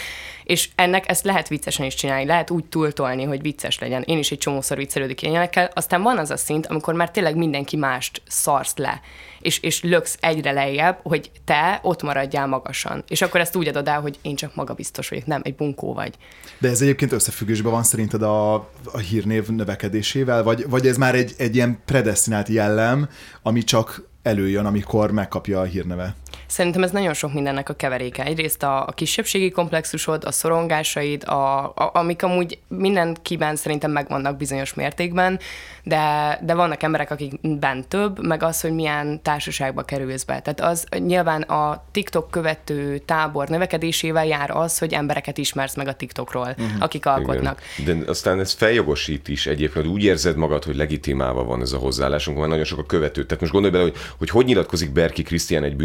[0.45, 4.03] és ennek ezt lehet viccesen is csinálni, lehet úgy túltolni, hogy vicces legyen.
[4.03, 5.71] Én is egy csomószor viccelődik ilyenekkel.
[5.75, 9.01] Aztán van az a szint, amikor már tényleg mindenki mást szarsz le,
[9.41, 13.05] és, és löksz egyre lejjebb, hogy te ott maradjál magasan.
[13.09, 16.15] És akkor ezt úgy adod el, hogy én csak magabiztos vagyok, nem, egy bunkó vagy.
[16.59, 21.35] De ez egyébként összefüggésben van szerinted a, a hírnév növekedésével, vagy, vagy ez már egy,
[21.39, 23.09] egy ilyen predestinált jellem,
[23.43, 26.15] ami csak előjön, amikor megkapja a hírneve?
[26.53, 28.25] Szerintem ez nagyon sok mindennek a keveréke.
[28.25, 34.75] Egyrészt a, a kisebbségi komplexusod, a szorongásaid, a, a, amik amúgy mindenkiben szerintem megvannak bizonyos
[34.75, 35.39] mértékben,
[35.83, 40.41] de, de vannak emberek, akikben több, meg az, hogy milyen társaságba kerülsz be.
[40.41, 45.95] Tehát az nyilván a TikTok követő tábor növekedésével jár az, hogy embereket ismersz meg a
[45.95, 46.67] TikTokról, uh-huh.
[46.79, 47.61] akik alkotnak.
[47.79, 47.99] Igen.
[47.99, 52.39] De aztán ez feljogosít is egyébként, úgy érzed magad, hogy legitimálva van ez a hozzáállásunk,
[52.39, 53.25] van nagyon sok a követő.
[53.25, 55.77] Tehát most gondolj bele, hogy, hogy hogy nyilatkozik Berki Krisztián egy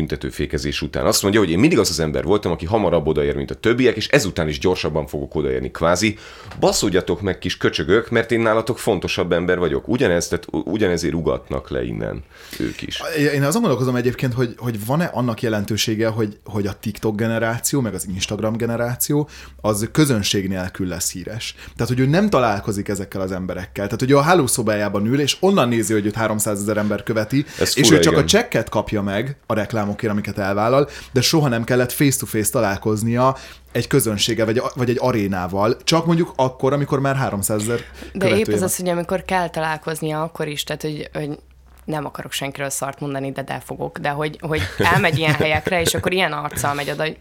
[0.58, 1.06] büntetőfékezés után.
[1.06, 3.96] Azt mondja, hogy én mindig az az ember voltam, aki hamarabb odaér, mint a többiek,
[3.96, 5.72] és ezután is gyorsabban fogok odaérni.
[5.72, 6.17] Kvázi,
[6.60, 9.88] baszódjatok meg kis köcsögök, mert én nálatok fontosabb ember vagyok.
[9.88, 12.24] Ugyanezt, tehát ugyanezért ugatnak le innen
[12.60, 13.02] ők is.
[13.34, 17.93] Én azon gondolkozom egyébként, hogy, hogy van-e annak jelentősége, hogy, hogy a TikTok generáció, meg
[17.93, 19.30] az Instagram generáció,
[19.62, 21.56] az közönség nélkül lesz híres.
[21.76, 23.86] Tehát, hogy ő nem találkozik ezekkel az emberekkel.
[23.86, 27.46] Tehát, hogy ő a hálószobájában ül, és onnan nézi, hogy őt 300 ezer ember követi,
[27.60, 28.24] Ez és fura, ő csak igen.
[28.24, 33.36] a csekket kapja meg a reklámokért, amiket felvállal, de soha nem kellett face-to-face találkoznia
[33.71, 37.79] egy közönsége, vagy, vagy egy arénával, csak mondjuk akkor, amikor már 300 ezer
[38.13, 41.39] De épp ez az, hogy amikor kell találkoznia, akkor is, tehát hogy, hogy
[41.86, 45.93] nem akarok senkiről szart mondani, de de fogok, de hogy, hogy elmegy ilyen helyekre, és
[45.93, 47.17] akkor ilyen arccal megy oda, hogy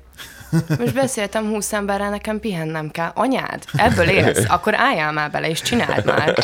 [0.78, 3.10] most beszéltem 20 emberrel, nekem pihennem kell.
[3.14, 4.44] Anyád, ebből élsz?
[4.48, 6.34] Akkor álljál már bele, és csináld már.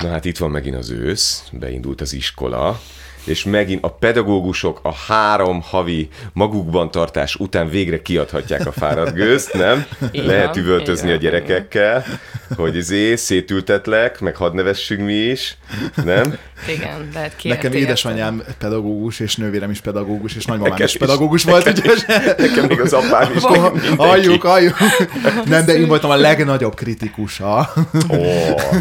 [0.00, 2.80] Na hát itt van megint az ősz, beindult az iskola,
[3.24, 9.52] és megint a pedagógusok a három havi magukban tartás után végre kiadhatják a fáradt gőzt,
[9.52, 9.84] nem?
[10.10, 12.04] Igen, Lehet üvöltözni igen, a gyerekekkel,
[12.56, 15.56] hogy izé, szétültetlek, meg hadd nevessünk mi is,
[16.04, 16.36] nem?
[16.68, 17.48] Igen, lehet ki.
[17.48, 21.00] Nekem édesanyám pedagógus, és nővérem is pedagógus, és nagymamám Nekem is is.
[21.00, 22.04] pedagógus volt, úgyhogy
[22.38, 23.42] Nekem még az apám is.
[23.96, 24.76] halljuk, halljuk.
[25.46, 27.72] Nem, de én voltam a legnagyobb kritikusa.
[28.10, 28.24] Ó,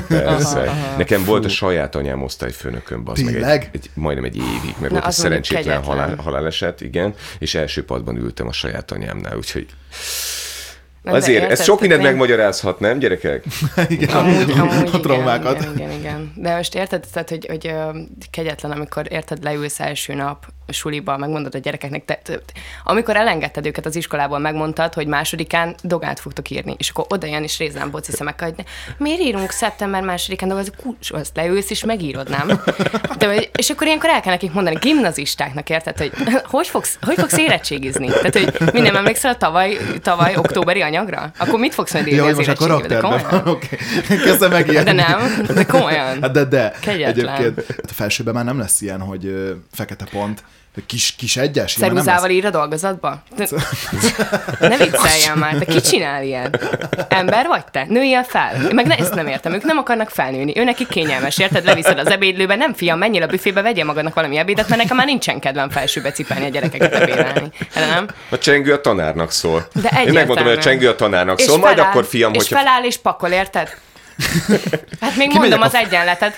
[0.07, 0.73] persze.
[0.97, 4.89] Nekem volt a saját anyám osztályfőnököm, az meg egy, egy, majdnem egy évig, mert Na,
[4.89, 9.65] volt egy szerencsétlen halál, haláleset, igen, és első padban ültem a saját anyámnál, úgyhogy
[11.01, 13.43] Nem, de azért, ez sok mindent én- megmagyarázhat, nem, gyerekek?
[13.87, 15.61] Igen, Amúgy, amúgy a traumákat.
[15.61, 16.33] Igen, igen, igen.
[16.35, 17.73] De most érted, tehát, hogy, hogy
[18.31, 22.39] kegyetlen, amikor érted, leülsz első nap suliba, megmondod a gyerekeknek, te, te,
[22.83, 27.43] amikor elengedted őket az iskolából, megmondtad, hogy másodikán dogát fogtok írni, és akkor oda jön
[27.43, 28.65] és rézem boci szemekkel, hogy
[28.97, 32.61] miért írunk szeptember másodikán dolgot, az kulcs, azt leülsz és megírod, nem?
[33.17, 36.11] De, és akkor ilyenkor el kell nekik mondani, gimnazistáknak, érted, hogy
[36.43, 38.07] hogy fogsz, hogy fogsz érettségizni?
[38.07, 41.31] Tehát, hogy minden emlékszel a tavaly, tavaly októberi anyagra?
[41.37, 42.81] Akkor mit fogsz majd írni Ja, az most a?
[42.87, 43.59] De komolyan?
[44.53, 44.95] megijedni.
[44.95, 46.21] De nem, de komolyan.
[46.21, 46.73] Hát de, de.
[46.81, 47.35] Kegyetlen.
[47.35, 51.73] Egyébként a felsőben már nem lesz ilyen, hogy fekete pont, hogy kis, kis egyes.
[51.73, 53.23] Ceruzával ír a dolgozatba?
[54.59, 56.59] Ne vicceljen már, te ki csinál ilyen?
[57.07, 57.85] Ember vagy te?
[57.87, 58.55] Nőjél fel?
[58.55, 60.57] Én meg ne, ezt nem értem, ők nem akarnak felnőni.
[60.57, 61.65] Ő neki kényelmes, érted?
[61.65, 65.05] Leviszed az ebédlőbe, nem fiam, menjél a büfébe, vegyél magadnak valami ebédet, mert nekem már
[65.05, 67.51] nincsen kedvem felsőbe cipelni a gyerekeket ebédelni.
[67.73, 68.07] De nem?
[68.29, 69.67] A csengő a tanárnak szól.
[69.81, 72.57] De Én megmondom, hogy a csengő a tanárnak szól, majd feláll, akkor fiam, és hogyha...
[72.57, 73.77] feláll és pakol, érted?
[75.01, 76.33] Hát még Kimegyek mondom a az egyenletet.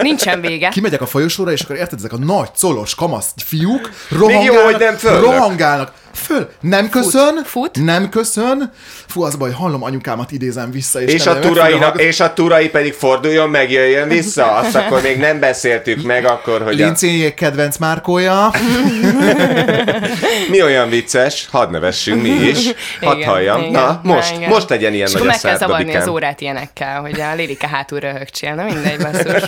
[0.00, 0.68] Nincsen vége.
[0.68, 4.78] Kimegyek a folyosóra, és akkor érted, ezek a nagy, colos, kamasz fiúk jó, rohangálnak, hogy
[4.78, 5.22] nem fölnök.
[5.22, 5.92] rohangálnak.
[6.14, 7.84] Föl, nem köszön, Fut.
[7.84, 8.72] nem köszön.
[9.06, 11.00] Fú, az a baj, hallom anyukámat idézem vissza.
[11.00, 12.02] És, És a, turainak, hallgatni.
[12.02, 14.52] és a turai pedig forduljon meg, jöjjön vissza.
[14.52, 18.50] Azt akkor még nem beszéltük meg akkor, hogy a, Lincéjék kedvenc márkója.
[20.50, 22.58] mi olyan vicces, hadd nevessünk mi is,
[23.00, 23.60] hadd Igen, halljam.
[23.60, 23.72] igen.
[23.72, 24.48] Na, most, igen.
[24.48, 26.14] most legyen ilyen És nagy akkor a meg kell zavarni az Gabikám.
[26.14, 28.54] órát ilyenekkel, hogy a Lérike hátul röhögcsél.
[28.54, 29.42] Na mindegy, basszus.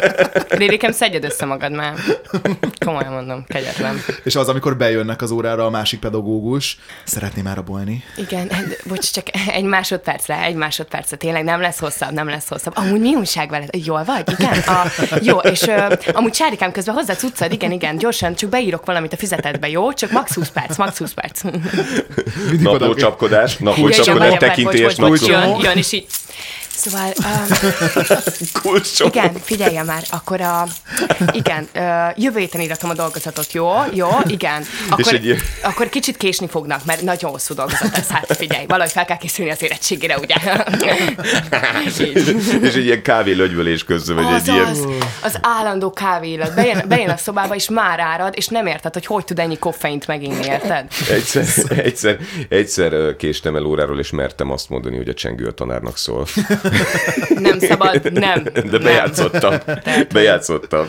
[0.48, 1.94] Lérikem, szedjed össze magad már.
[2.84, 4.02] Komolyan mondom, kegyetlen.
[4.24, 6.55] És az, amikor bejönnek az órára a másik pedagógus,
[7.04, 8.04] szeretném elrabolni.
[8.16, 12.76] Igen, de- bocs, csak egy másodpercre, egy másodpercre, tényleg nem lesz hosszabb, nem lesz hosszabb.
[12.76, 13.68] Amúgy mi újság veled?
[13.84, 14.30] Jól vagy?
[14.38, 14.58] Igen?
[14.58, 14.86] A,
[15.22, 19.16] jó, és ö, amúgy Sárikám közben hozzá cuccad, igen, igen, gyorsan, csak beírok valamit a
[19.16, 19.92] fizetedbe, jó?
[19.92, 21.40] Csak max 20 perc, max 20 perc.
[22.64, 25.26] Oda- csapkodás, igen, csapkodás, tekintélyes napló.
[25.26, 26.06] jön, jön, és így.
[26.76, 27.12] Szóval,
[28.64, 30.66] um, igen, figyelje már, akkor a,
[31.32, 33.68] igen, ö, jövő héten íratom a dolgozatot, jó?
[33.92, 34.64] Jó, igen.
[34.90, 39.04] Akkor, egy akkor kicsit késni fognak, mert nagyon hosszú dolgozat lesz, hát figyelj, valahogy fel
[39.04, 40.34] kell készülni az érettségére, ugye?
[42.62, 44.66] És egy ilyen kávé lögyvölés közben, vagy egy ilyen...
[44.66, 44.86] az,
[45.22, 46.54] az állandó kávéillat.
[46.54, 50.06] Bejön, bejön a szobába, és már árad, és nem érted, hogy hogy tud ennyi koffeint
[50.06, 50.86] meginni, érted?
[51.10, 55.96] Egyszer, egyszer, egyszer késtem el óráról, és mertem azt mondani, hogy a csengő a tanárnak
[55.96, 56.26] szól.
[57.38, 58.42] Nem szabad, nem.
[58.70, 59.54] De bejátszottam.
[60.12, 60.86] Bejátszottam.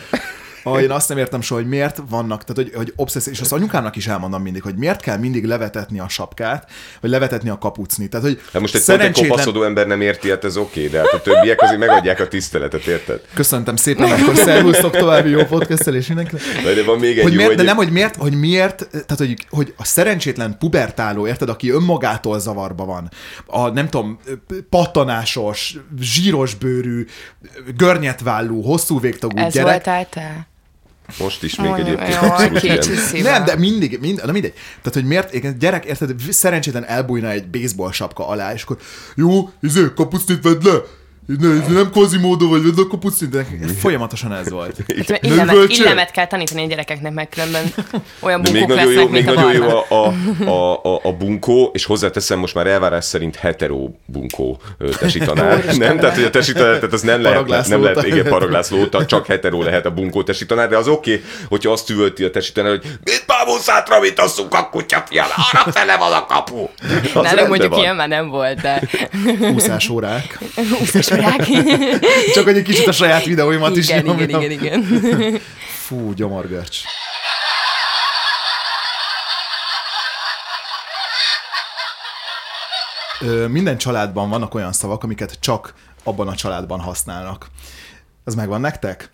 [0.75, 3.51] Ah, én azt nem értem soha, hogy miért vannak, tehát hogy, hogy obszesszió, és az
[3.51, 6.69] anyukámnak is elmondom mindig, hogy miért kell mindig levetetni a sapkát,
[7.01, 8.09] vagy levetetni a kapucnit.
[8.09, 11.13] Tehát, hogy Hát most egy egy kopaszodó ember nem érti, hát ez oké, de hát
[11.13, 13.21] a többiek azért megadják a tiszteletet, érted?
[13.33, 16.43] Köszöntem szépen, akkor szervusztok további jó podcastelés mindenkinek.
[16.63, 18.87] De, de van még egy Hogy jó, miért, de hogy nem, hogy miért, hogy miért,
[18.91, 23.09] tehát hogy, hogy a szerencsétlen pubertáló, érted, aki önmagától zavarba van,
[23.45, 24.19] a nem tudom,
[24.69, 27.05] pattanásos, zsíros bőrű,
[27.77, 30.47] görnyetvállú, hosszú végtagú Ez gyerek, voltál te?
[31.19, 32.79] Most is még Mondjuk, egyébként jó, abszolút ilyen.
[32.79, 33.31] kicsi szíve.
[33.31, 34.53] Nem, de mindig, mind, na mindegy.
[34.53, 38.77] Tehát, hogy miért, gyerek, érted, szerencsétlen elbújna egy baseball sapka alá, és akkor
[39.15, 40.81] jó, izé, kapucnit vedd le,
[41.27, 43.45] ne, ez nem Quasimodo vagy, vedd a kapucnit, de
[43.79, 44.75] folyamatosan ez volt.
[44.97, 45.83] Hát, mert illemet, bölcső?
[45.83, 47.63] illemet kell tanítani a gyerekeknek, meg különben
[48.19, 50.13] olyan De még bunkók nagyon lesznek, jó, még mint a nagyon jó a,
[50.57, 55.65] a, a, a bunkó, és hozzáteszem most már elvárás szerint hetero bunkó ö, tesi tanár.
[55.77, 55.99] nem?
[55.99, 59.05] Tehát, hogy a tesi tanár, tehát az nem lehet, Paraglászló nem lehet, igen, paraglászló óta,
[59.05, 62.29] csak hetero lehet a bunkó tesi tanár, de az oké, okay, hogyha azt üvölti a
[62.29, 66.67] tesi tanár, hogy mit bábuszátra, mit asszunk a kutya, fiam, arra fele van a kapu.
[67.13, 67.79] Az Nálunk mondjuk van.
[67.79, 68.81] ilyen már nem volt, de
[69.53, 70.39] Úszás órák.
[70.81, 71.47] úszás Ekkorák.
[72.33, 74.83] Csak hogy egy kicsit a saját videóimat is igen, igen, igen, igen.
[75.85, 76.81] Fú, gyomorgörcs.
[83.47, 87.47] Minden családban vannak olyan szavak, amiket csak abban a családban használnak.
[88.25, 89.09] Ez megvan nektek?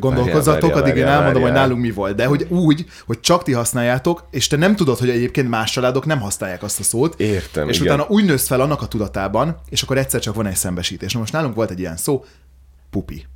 [0.00, 2.16] Gondolkozzatok, addig én elmondom, hogy nálunk mi volt.
[2.16, 6.06] De hogy úgy, hogy csak ti használjátok, és te nem tudod, hogy egyébként más családok
[6.06, 7.20] nem használják azt a szót.
[7.20, 7.94] Értem, És igen.
[7.94, 11.12] utána úgy nősz fel annak a tudatában, és akkor egyszer csak van egy szembesítés.
[11.12, 12.24] Na most nálunk volt egy ilyen szó,
[12.90, 13.26] pupi.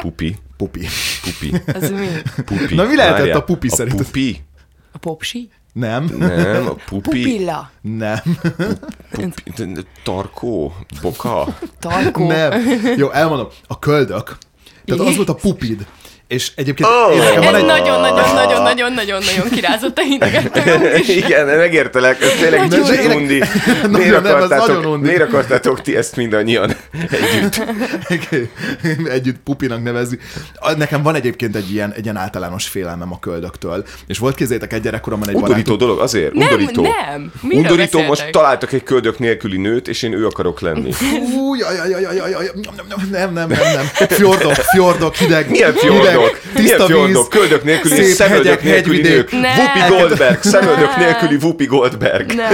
[0.00, 0.36] Pupi.
[0.56, 0.86] Pupi.
[1.22, 1.62] Pupi.
[1.74, 2.08] Az mi?
[2.44, 2.74] Pupi.
[2.74, 3.38] Na, mi lehetett Várjál.
[3.38, 4.04] a pupi a szerinted?
[4.06, 4.44] pupi?
[4.92, 5.50] A popsi?
[5.72, 6.04] Nem.
[6.18, 7.08] Nem, a pupi.
[7.08, 7.70] Pupilla.
[7.80, 8.18] Nem.
[9.10, 9.42] pupi.
[10.04, 10.74] Tarkó?
[11.02, 11.58] Boka?
[11.78, 12.26] Tarkó.
[12.26, 12.52] Nem.
[12.96, 13.48] Jó, elmondom.
[13.66, 14.36] A köldök.
[14.86, 15.86] Tehát az volt a pupid.
[16.28, 17.10] És egyébként Ó.
[17.12, 17.64] én nekem van egy...
[17.64, 20.56] nagyon-nagyon-nagyon-nagyon-nagyon kirázott a hideget.
[21.24, 23.38] Igen, megértelek, ez tényleg én- undi.
[23.82, 26.76] Nagyon Miért nagyon akartátok, miért akartátok ti ezt mindannyian
[27.10, 27.60] együtt?
[29.16, 30.18] együtt pupinak nevezni.
[30.58, 33.84] A- Nekem van egyébként egy ilyen, egy ilyen általános félelmem a köldöktől.
[34.06, 35.88] És volt kézzétek egy gyerekkoromban egy Undorító barátom.
[35.88, 36.32] dolog, azért?
[36.32, 36.82] Nem, Undorító.
[36.82, 37.32] nem.
[37.40, 40.90] Miről Undorító, most találtak egy köldök nélküli nőt, és én ő akarok lenni.
[41.58, 44.08] Jaj, jaj, jaj, jaj, jaj, jaj, nem, nem, nem, nem, nem.
[44.08, 45.50] Fjordok, fjordok, hideg.
[45.50, 46.15] Milyen fjordok?
[46.20, 47.06] Milyen tiszta fjordok?
[47.32, 49.30] víz, Köldök nélküli, szép szemöldök hegyek, nélküli hegyvidék.
[49.30, 49.40] nők.
[49.42, 49.48] Ne.
[49.48, 52.32] Whoopi Goldberg, szemöldök nélküli Whoopi Goldberg.
[52.32, 52.48] Ne.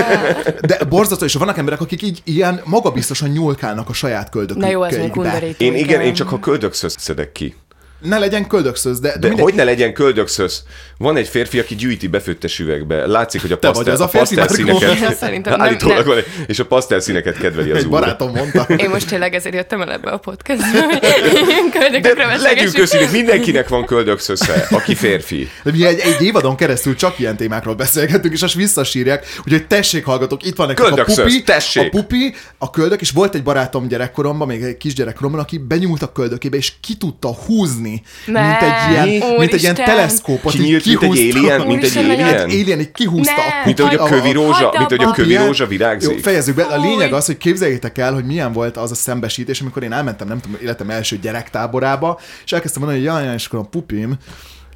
[0.61, 4.67] De borzasztó, és vannak emberek, akik így ilyen magabiztosan nyúlkálnak a saját köldökükbe.
[4.67, 5.55] Na jó, ez még.
[5.59, 7.55] Én igen, én csak a köldökszözt szedek ki.
[8.03, 10.63] Ne legyen köldökszöz, de, de, De mindegy, hogy ne legyen köldökszösz?
[10.99, 13.07] Van egy férfi, aki gyűjti befőttes üvegbe.
[13.07, 15.17] Látszik, hogy a pasztel, az a pasztel színeket...
[15.17, 16.05] Szerintem nem- nem.
[16.05, 17.91] van, és a pasztel színeket kedveli az egy úr.
[17.91, 18.67] barátom mondta.
[18.77, 20.79] Én most tényleg ezért jöttem el ebbe a podcastba,
[22.01, 25.49] De legyünk őszinték, mindenkinek van köldökszösze, aki férfi.
[25.63, 30.05] De mi egy, egy évadon keresztül csak ilyen témákról beszélgettünk, és most visszasírják, úgyhogy tessék,
[30.05, 31.87] hallgatok, itt van nektek a Köldökszöz, pupi, tessék!
[31.87, 36.13] a pupi, a köldök, és volt egy barátom gyerekkoromban, még egy kisgyerekkoromban, aki benyúlt a
[36.13, 37.92] köldökébe, és ki tudta húzni,
[38.27, 39.75] Ne, mint egy ilyen, mint egy ilyen úristen!
[39.75, 42.61] teleszkópot, Kinyílt, mint egy alien, mint egy Úristen, nagyon- Hát alien.
[42.61, 45.63] alien, így kihúzta Ne, a Mint ahogy a kövi rózsa, mint ahogy a kövi rózsa
[45.63, 46.23] Jó, virágzik.
[46.23, 46.63] fejezzük be.
[46.63, 50.29] A lényeg az, hogy képzeljétek el, hogy milyen volt az a szembesítés, amikor én elmentem,
[50.29, 54.17] nem tudom, életem első gyerektáborába, és elkezdtem mondani, hogy jaj, jaj, és akkor a pupim,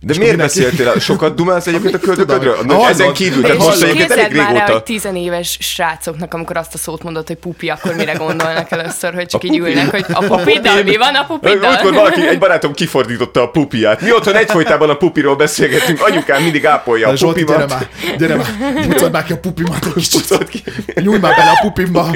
[0.07, 0.89] De miért mindenki- beszéltél?
[0.89, 0.99] el?
[0.99, 2.57] Sokat dumálsz egyébként a köldöködről?
[2.57, 2.89] Hallod?
[2.89, 4.83] Ezen kívül, tehát És most És egyébként elég már régóta.
[4.83, 9.43] tizenéves srácoknak, amikor azt a szót mondod, hogy pupi, akkor mire gondolnak először, hogy csak
[9.43, 9.71] A így pupi?
[9.71, 11.93] ülnek, hogy a pupiddal mi van a pupiddal?
[11.93, 14.01] valaki, egy barátom kifordította a pupiát.
[14.01, 17.89] Mi otthon egyfolytában a pupiról beszélgetünk, anyukám mindig ápolja a Zsolti, gyere pupimat.
[18.05, 19.79] már, gyere már, már ki a pupimat.
[19.93, 20.63] Pucod ki.
[20.95, 22.11] Nyújj már bele a pupimba,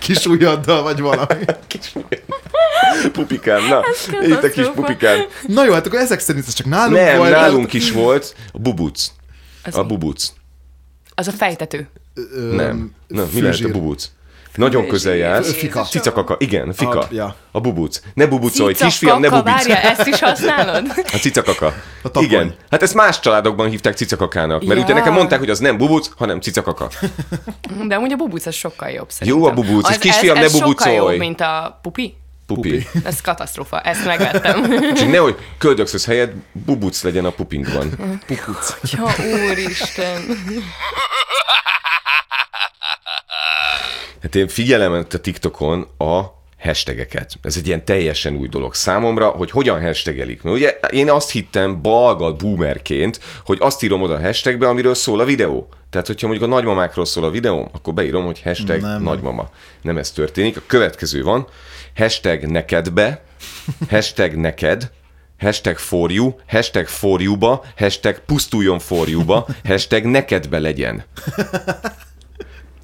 [0.00, 1.44] kis ujjaddal, vagy valami.
[3.12, 3.80] Pupikám, na,
[4.22, 5.18] itt a kis pupikám.
[5.46, 7.30] Na jó, hát akkor ezek szerint ez csak nálunk Nem, volt.
[7.30, 9.10] nálunk is volt a bubuc.
[9.64, 9.86] Az A mi?
[9.88, 10.32] bubuc.
[11.14, 11.88] Az a fejtető.
[12.14, 12.94] Ö, Nem.
[13.06, 14.10] Na, mi lehet a bubuc?
[14.54, 15.52] Nagyon közel jársz.
[15.52, 15.82] Fika.
[15.84, 16.98] Cicakaka, igen, fika.
[16.98, 17.36] A- ja.
[17.52, 18.00] A bubuc.
[18.14, 19.44] Ne bubucolj, Cica, kisfiam, ne bubic.
[19.44, 20.86] Várja, ezt is használod?
[21.14, 21.66] A cicakaka.
[22.02, 22.22] A takony.
[22.24, 22.54] Igen.
[22.70, 24.84] Hát ezt más családokban hívták cicakakának, mert Ja.
[24.84, 26.88] ugye nekem mondták, hogy az nem bubuc, hanem cicakaka.
[27.88, 29.40] De amúgy a bubuc az sokkal jobb szerintem.
[29.42, 30.94] Jó a bubuc, és Az- kisfiam, ez, ne ez sokkal bubucolj.
[30.94, 32.14] jobb, mint a pupi.
[32.46, 32.86] Pupi.
[33.04, 34.62] Ez katasztrófa, ezt megvettem.
[34.98, 38.18] Csak nehogy köldökszöz helyett bubuc legyen a pupinkban.
[38.26, 38.76] Pupuc.
[38.92, 39.02] ja,
[39.50, 40.22] úristen.
[44.22, 47.32] Hát én figyelem a TikTokon a hashtageket.
[47.42, 50.42] Ez egy ilyen teljesen új dolog számomra, hogy hogyan hashtagelik.
[50.42, 55.20] Mert ugye én azt hittem balga boomerként, hogy azt írom oda a hashtagbe, amiről szól
[55.20, 55.68] a videó.
[55.90, 59.02] Tehát, hogyha mondjuk a nagymamákról szól a videó, akkor beírom, hogy hashtag Nem.
[59.02, 59.50] nagymama.
[59.82, 60.56] Nem ez történik.
[60.56, 61.46] A következő van,
[61.96, 63.24] hashtag nekedbe,
[63.90, 64.90] hashtag neked,
[65.38, 71.04] hashtag for you, hashtag for you-ba, hashtag pusztuljon for you-ba, hashtag nekedbe legyen.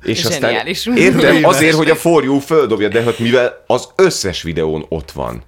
[0.04, 4.86] És aztán értem, azért, hogy a For You földobja, de hát mivel az összes videón
[4.88, 5.42] ott van.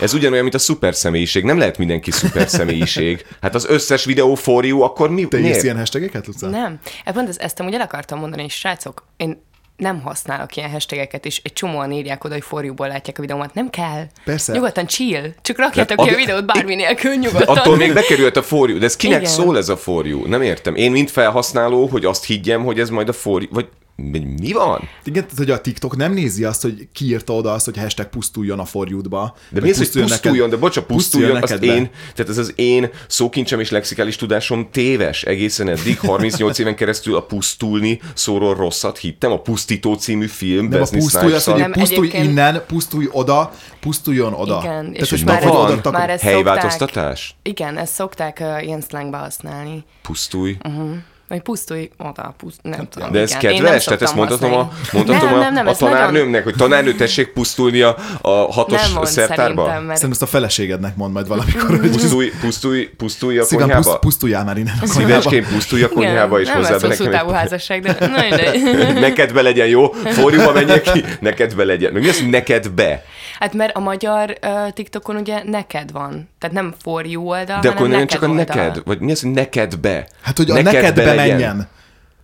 [0.00, 1.44] Ez ugyanolyan, mint a szuper személyiség.
[1.44, 3.26] Nem lehet mindenki szuper személyiség.
[3.40, 5.28] Hát az összes videó For You, akkor mi?
[5.28, 6.48] Te írsz ilyen hashtageket, Luca?
[6.48, 6.78] Nem.
[7.04, 9.44] E pont ez, ezt amúgy el akartam mondani, és srácok, én
[9.76, 13.54] nem használok ilyen hashtageket, és egy csomóan írják oda, hogy forjúból látják a videómat.
[13.54, 14.06] Nem kell.
[14.24, 14.52] Persze.
[14.52, 15.34] Nyugodtan chill.
[15.42, 17.56] Csak rakjátok De ki a videót bármi nélkül, De nyugodtan.
[17.56, 18.78] attól még bekerült a For You.
[18.78, 19.32] De ez kinek Igen.
[19.32, 20.26] szól ez a For You?
[20.28, 20.74] Nem értem.
[20.74, 24.88] Én, mint felhasználó, hogy azt higgyem, hogy ez majd a For You, vagy mi van?
[25.04, 28.08] Igen, tehát, hogy a TikTok nem nézi azt, hogy ki írta oda azt, hogy hashtag
[28.08, 29.36] pusztuljon a forjútba.
[29.50, 31.74] De mi az, hogy pusztuljon, de bocs, a pusztuljon, azt nekedbe.
[31.74, 37.16] én, tehát ez az én szókincsem és lexikális tudásom téves egészen eddig, 38 éven keresztül
[37.16, 41.72] a pusztulni szóról rosszat hittem, a Pusztító című film, Nem a pusztulj, azt, hogy Nem,
[41.72, 44.60] pusztulj egyébként- innen, pusztulj oda, pusztuljon oda.
[44.62, 45.78] Igen, és Tehát, most hogy már, van.
[45.78, 47.20] oda már ezt helyváltoztatás?
[47.20, 49.84] Szokták, igen, ezt szokták uh, ilyen slangba használni.
[50.02, 50.56] Pusztulj.
[50.62, 50.92] Mhm.
[51.28, 53.12] Vagy pusztulj oda, puszt, nem tudom.
[53.12, 53.50] De ez igen.
[53.52, 53.84] Én nem kedves?
[53.84, 56.94] Tehát ezt mondhatom a, mondhatom nem, a, nem, nem, a ez nagyon- tanárnőmnek, hogy tanárnő
[56.94, 59.42] tessék pusztulni a, a hatos Nem mond szertárba?
[59.44, 63.64] szerintem, mert Szerintem ezt a feleségednek mond majd valamikor, hogy Pusztulj, pusztulj, pusztulj a szívem,
[63.66, 63.84] konyhába?
[63.88, 65.00] puszt, pusztuljál már innen a konyhába.
[65.20, 69.00] Szívesként pusztulj a konyhába, és nem hozzá hosszú nekem távú házasság, de na.
[69.06, 69.86] Neked be legyen, jó?
[69.92, 71.92] Forjúba menjek ki, neked be legyen.
[71.92, 73.04] Meg mi az, neked be?
[73.38, 76.28] Hát mert a magyar uh, TikTokon ugye neked van.
[76.38, 78.44] Tehát nem for you oldal, De akkor nem csak a oldal.
[78.44, 78.82] neked?
[78.84, 80.06] Vagy mi az, hogy neked be?
[80.22, 81.36] Hát, hogy a Neked neked be legyen.
[81.36, 81.68] menjen.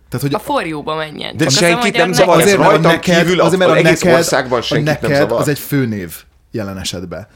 [0.09, 1.37] Tehát, hogy A for you-ba menjen.
[1.37, 3.79] De Csak senkit nem zavar, ez azért, a rajtam neked, kívül azért, mert a az
[3.85, 5.39] egész neked, országban a senkit nem neked zavar.
[5.41, 6.15] az egy főnév
[6.51, 7.27] jelen esetben.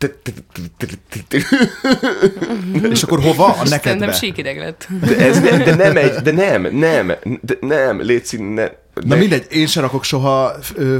[2.90, 3.46] És akkor hova?
[3.46, 4.12] A Szerintem nekedbe.
[4.12, 4.88] síkideg lett.
[5.06, 9.46] De, ez nem, de nem egy, de nem, nem, de nem, légy ne, Na mindegy,
[9.50, 10.52] én sem rakok soha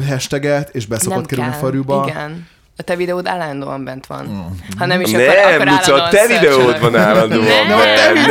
[0.09, 1.61] hashtaget, és beszokott kerülni kell.
[1.61, 2.05] farjuba.
[2.09, 2.49] Igen.
[2.77, 4.25] A te videód állandóan bent van.
[4.25, 4.79] Mm.
[4.79, 8.27] Ha nem is, akkor, Nem, akkor Luca, a állandóan te videód van állandóan Nem, bent.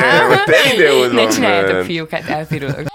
[0.00, 1.84] Nem, a te videód Ne van csináljátok, bent.
[1.84, 2.92] fiúk, hát elpirulok.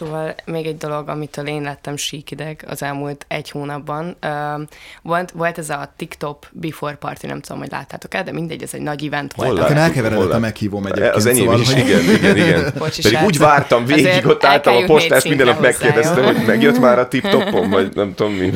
[0.00, 4.16] Szóval még egy dolog, amitől én lettem síkideg az elmúlt egy hónapban.
[4.22, 4.60] Uh,
[5.02, 8.74] volt, volt ez a TikTok Before Party, nem tudom, hogy láttátok el, de mindegy, ez
[8.74, 9.58] egy nagy event volt.
[9.58, 11.14] Nekem elkeveredett a meghívom egyébként.
[11.14, 12.72] Az enyém szóval, is, hogy- igen, igen, igen.
[12.78, 13.56] Bocsi, Pedig úgy srácok.
[13.56, 17.94] vártam végig, ott álltam a postás, minden nap megkérdeztem, hogy megjött már a TikTokon, vagy
[17.94, 18.52] nem tudom mi.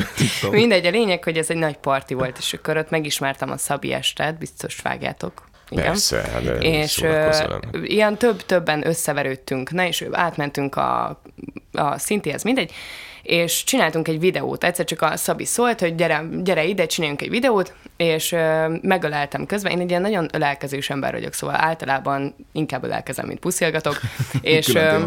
[0.51, 3.93] Mindegy, a lényeg, hogy ez egy nagy parti volt, és akkor ott megismertem a Szabi
[3.93, 5.43] Estet, biztos vágjátok.
[5.69, 5.85] Igen.
[5.85, 7.83] Persze, hát és ö, szórakozol.
[7.83, 11.21] ilyen több-többen összeverődtünk, na és átmentünk a,
[11.71, 12.71] a szintihez, mindegy,
[13.23, 14.63] és csináltunk egy videót.
[14.63, 19.45] Egyszer csak a Szabi szólt, hogy gyere, gyere ide, csináljunk egy videót, és ö, megöleltem
[19.45, 19.71] közben.
[19.71, 23.99] Én egy ilyen nagyon ölelkezős ember vagyok, szóval általában inkább ölelkezem, mint puszilgatok.
[24.41, 25.05] és ö.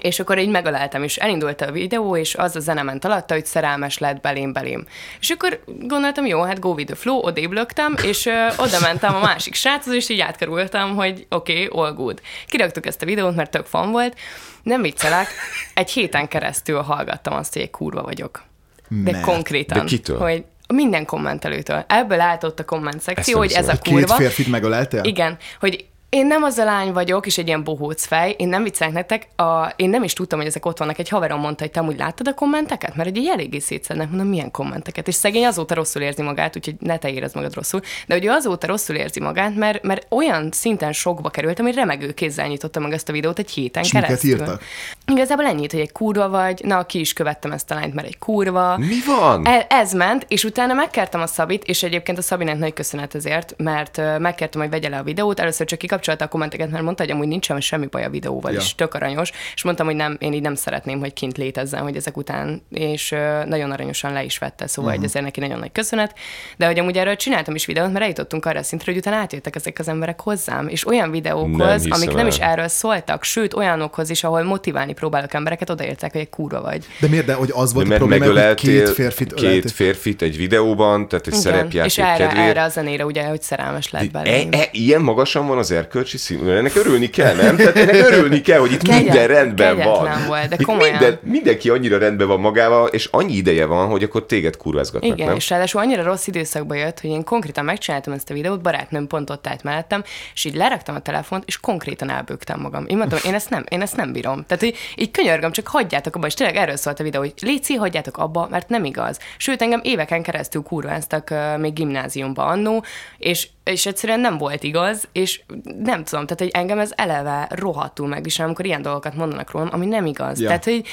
[0.00, 3.46] És akkor így megöleltem, és elindult a videó, és az a zene ment alatta, hogy
[3.46, 4.86] szerelmes lett belém, belém.
[5.20, 9.14] És akkor gondoltam, jó, hát go with the flow, odébb löktem, és ö, oda mentem
[9.14, 12.20] a másik sráchoz, és így átkerültem, hogy oké, okay, all good.
[12.46, 14.16] Kiraktuk ezt a videót, mert tök fan volt.
[14.62, 15.28] Nem viccelek,
[15.74, 18.42] egy héten keresztül hallgattam azt, hogy egy kurva vagyok.
[18.88, 19.24] De Mert?
[19.24, 19.78] konkrétan.
[19.78, 20.18] De kitől?
[20.18, 21.84] Hogy minden kommentelőtől.
[21.88, 23.78] Ebből állt ott a komment szekció, hogy ez a hiszem.
[23.82, 24.14] Két kurva.
[24.14, 25.02] férfit megöleltél?
[25.02, 28.62] Igen, hogy én nem az a lány vagyok, és egy ilyen bohóc fej, én nem
[28.62, 30.98] viccelek nektek, a, én nem is tudtam, hogy ezek ott vannak.
[30.98, 32.94] Egy haverom mondta, hogy te úgy láttad a kommenteket?
[32.96, 35.08] Mert ugye eléggé szétszednek, mondom, milyen kommenteket.
[35.08, 37.80] És szegény azóta rosszul érzi magát, úgyhogy ne te érezd magad rosszul.
[38.06, 42.12] De hogy ő azóta rosszul érzi magát, mert, mert olyan szinten sokba kerültem, hogy remegő
[42.12, 44.30] kézzel nyitotta meg ezt a videót egy héten És keresztül.
[44.30, 44.62] írtak?
[45.06, 48.18] Igazából ennyit, hogy egy kurva vagy, na ki is követtem ezt a lányt, mert egy
[48.18, 48.78] kurva.
[48.78, 49.46] Mi van?
[49.46, 53.54] E- ez ment, és utána megkértem a Szabit, és egyébként a Szabinek nagy köszönet ezért,
[53.56, 55.40] mert megkértem, hogy vegye le a videót.
[55.40, 58.58] Először csak kikapcsolta a kommenteket, mert mondta, hogy amúgy nincsen semmi baj a videóval, Ja.
[58.60, 59.30] és tök aranyos.
[59.54, 63.14] És mondtam, hogy nem, én így nem szeretném, hogy kint létezzen, hogy ezek után, és
[63.46, 65.04] nagyon aranyosan le is vette, szóval uh-huh.
[65.04, 66.14] ezért neki nagyon nagy köszönet.
[66.56, 69.56] De hogy amúgy erről csináltam is videót, mert eljutottunk arra a szintre, hogy utána átjöttek
[69.56, 72.26] ezek az emberek hozzám, és olyan videókhoz, hiszem amik nem el.
[72.26, 76.84] is erről szóltak, sőt olyanokhoz is, ahol motiválni próbálok embereket, odaértek, hogy egy kurva vagy.
[77.00, 77.26] De miért?
[77.26, 81.26] De hogy az volt De a probléma, hogy két férfit két férfit egy videóban, tehát
[81.26, 82.48] egy és szerepjáték erre, kedvéért.
[82.48, 84.48] erre a zenére ugye, hogy szerelmes lett E, belém.
[84.52, 86.48] e, ilyen magasan van az erkölcsi szín?
[86.48, 87.56] Ennek örülni kell, nem?
[87.56, 90.24] Tehát ennek örülni kell, hogy itt Kegyet- minden rendben van.
[90.26, 90.90] volt, de Itt komolyan.
[90.98, 95.26] Minden, mindenki annyira rendben van magával, és annyi ideje van, hogy akkor téged kurvázgatnak, Igen,
[95.26, 95.36] nem?
[95.36, 99.30] és ráadásul annyira rossz időszakba jött, hogy én konkrétan megcsináltam ezt a videót, barátnőm pont
[99.30, 100.02] ott állt mellettem,
[100.34, 102.84] és így leraktam a telefont, és konkrétan elbőgtem magam.
[102.86, 104.44] Én mondtam, én ezt nem, én ezt nem bírom.
[104.46, 107.74] Tehát így, így könyörgöm, csak hagyjátok abba, és tényleg erről szólt a videó, hogy léci,
[107.74, 109.18] hagyjátok abba, mert nem igaz.
[109.36, 112.84] Sőt, engem éveken keresztül kurváztak uh, még gimnáziumba annó,
[113.18, 115.40] és és egyszerűen nem volt igaz, és
[115.78, 119.86] nem tudom, tehát hogy engem ez eleve rohadtul megvisel, amikor ilyen dolgokat mondanak rólam, ami
[119.86, 120.40] nem igaz.
[120.40, 120.46] Ja.
[120.46, 120.86] Tehát, hogy,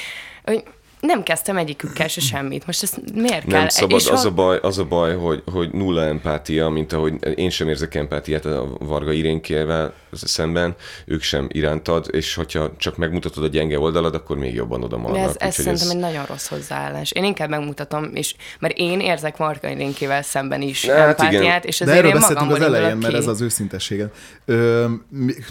[0.44, 0.62] hogy
[1.06, 2.66] nem kezdtem egyikükkel se semmit.
[2.66, 3.68] Most ezt miért Nem kell?
[3.68, 7.14] szabad, És az ha- a baj, az a baj hogy, hogy nulla empátia, mint ahogy
[7.38, 10.74] én sem érzek empátiát a Varga Irénkével szemben,
[11.06, 15.02] ők sem irántad, és hogyha csak megmutatod a gyenge oldalad, akkor még jobban oda De
[15.02, 15.28] maradnak.
[15.28, 17.10] ez, ez Úgyhogy szerintem egy nagyon rossz hozzáállás.
[17.12, 21.60] Én inkább megmutatom, és, mert én érzek Marka Irénkével szemben is Hát empátiát, igen.
[21.62, 23.28] és De ezért erről én beszéltünk magamból az elején, indulok mert ki.
[23.28, 24.10] ez az őszintességed.
[24.44, 24.84] Ö,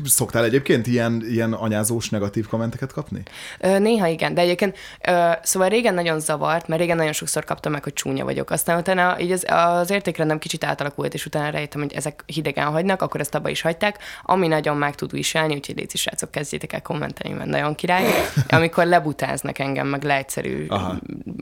[0.05, 3.21] szoktál egyébként ilyen, ilyen anyázós negatív kommenteket kapni?
[3.59, 7.71] Ö, Néha igen, de egyébként ö, szóval régen nagyon zavart, mert régen nagyon sokszor kaptam
[7.71, 8.49] meg, hogy csúnya vagyok.
[8.49, 13.01] Aztán utána így az, az értékrendem kicsit átalakult, és utána rájöttem, hogy ezek hidegen hagynak,
[13.01, 16.81] akkor ezt abba is hagyták, ami nagyon meg tud viselni, úgyhogy légy srácok, kezdjétek el
[16.81, 18.05] kommentelni, mert nagyon király.
[18.49, 20.95] Amikor lebutáznak engem, meg leegyszerű Aha.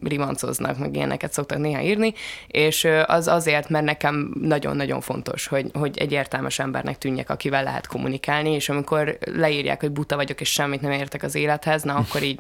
[0.03, 2.13] rimancoznak, meg ilyeneket szoktak néha írni,
[2.47, 7.87] és az azért, mert nekem nagyon-nagyon fontos, hogy, hogy egy értelmes embernek tűnjek, akivel lehet
[7.87, 12.23] kommunikálni, és amikor leírják, hogy buta vagyok, és semmit nem értek az élethez, na akkor
[12.31, 12.39] így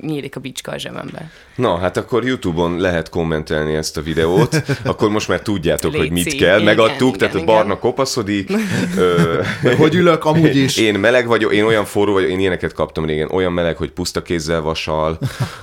[0.00, 1.30] nyílik a bicska a zsebembe.
[1.56, 6.24] Na, hát akkor YouTube-on lehet kommentelni ezt a videót, akkor most már tudjátok, hogy mit
[6.24, 6.36] Léci.
[6.36, 6.60] kell.
[6.60, 7.54] Igen, Megadtuk, igen, tehát a igen.
[7.54, 8.50] barna kopaszodik.
[8.96, 9.42] Ö,
[9.76, 10.76] Hogy ülök amúgy is.
[10.76, 14.22] Én meleg vagyok, én olyan forró vagyok, én ilyeneket kaptam régen, olyan meleg, hogy puszta
[14.22, 15.18] kézzel vasal.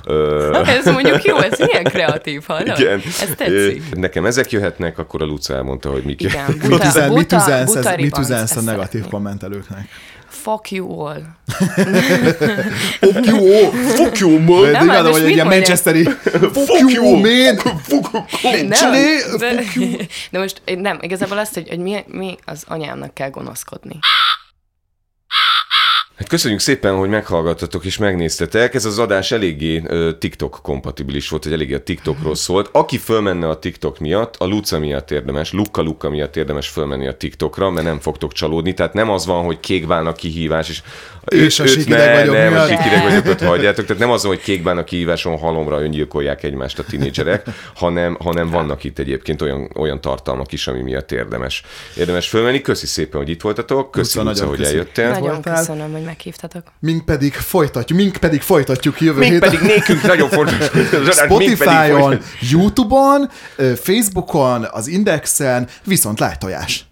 [0.06, 2.80] Ö, Ez mondjuk jó, ez milyen kreatív, hallod?
[2.80, 3.02] igen.
[3.06, 3.96] Ez tetszik.
[3.96, 7.90] Nekem ezek jöhetnek, akkor a Luca elmondta, hogy mik Igen, Mit buta, buta, üzensz, buta
[7.90, 9.10] ez, mit ribanc, üzensz a ezt negatív szeretném.
[9.12, 9.88] kommentelőknek?
[10.52, 11.22] Fuck you all.
[13.00, 14.62] Fuck you, fuck you, man!
[14.62, 17.58] De Nem, imádom, most hogy egy ilyen manchesteri fuck you, man!
[17.58, 18.10] Fuck
[19.76, 19.92] you.
[20.32, 24.00] de most nem, igazából azt, hogy, hogy mi, mi az anyámnak kell gonoszkodni.
[26.18, 28.74] Hát köszönjük szépen, hogy meghallgattatok és megnéztetek.
[28.74, 29.84] Ez az adás eléggé
[30.20, 32.70] TikTok kompatibilis volt, hogy eléggé a TikTokról szólt.
[32.72, 37.18] Aki fölmenne a TikTok miatt, a Luca miatt érdemes, Luka Luka miatt érdemes fölmenni a
[37.18, 38.74] TikTokra, mert nem fogtok csalódni.
[38.74, 40.82] Tehát nem az van, hogy kékbálna kihívás, és,
[41.28, 42.70] És a őt sikideg vagyok nem, a miatt.
[42.70, 43.86] sikideg vagyok, ott hagyjátok.
[43.86, 49.00] Tehát nem az hogy kékbálna kihíváson halomra öngyilkolják egymást a tinédzserek, hanem, hanem vannak itt
[49.00, 51.64] egyébként olyan, olyan tartalmak is, ami miatt érdemes,
[51.98, 52.62] érdemes fölmenni.
[52.62, 53.92] Köszi szépen, hogy itt voltatok.
[53.92, 54.70] Köszi, Luca, hogy köszi.
[54.70, 55.10] eljöttél.
[55.10, 55.56] Nagyon voltál.
[55.56, 56.64] köszönöm, hogy meghívtatok.
[56.80, 59.50] Mink pedig folytatjuk, mink pedig folytatjuk jövő Még héten.
[59.50, 60.70] pedig nékünk nagyon fontos.
[61.26, 62.20] Spotify-on.
[62.52, 63.30] YouTube-on,
[63.76, 66.86] Facebookon, az Indexen, viszont lájtojás.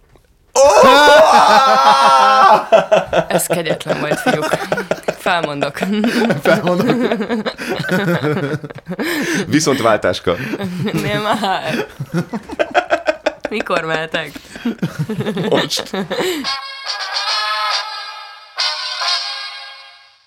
[3.28, 4.50] Ez kegyetlen volt, fiúk.
[5.18, 5.78] Felmondok.
[6.44, 7.12] Felmondom.
[9.48, 10.36] Viszont váltáska.
[11.04, 11.86] Nem már.
[13.50, 14.32] Mikor mehetek?
[15.50, 15.84] Most.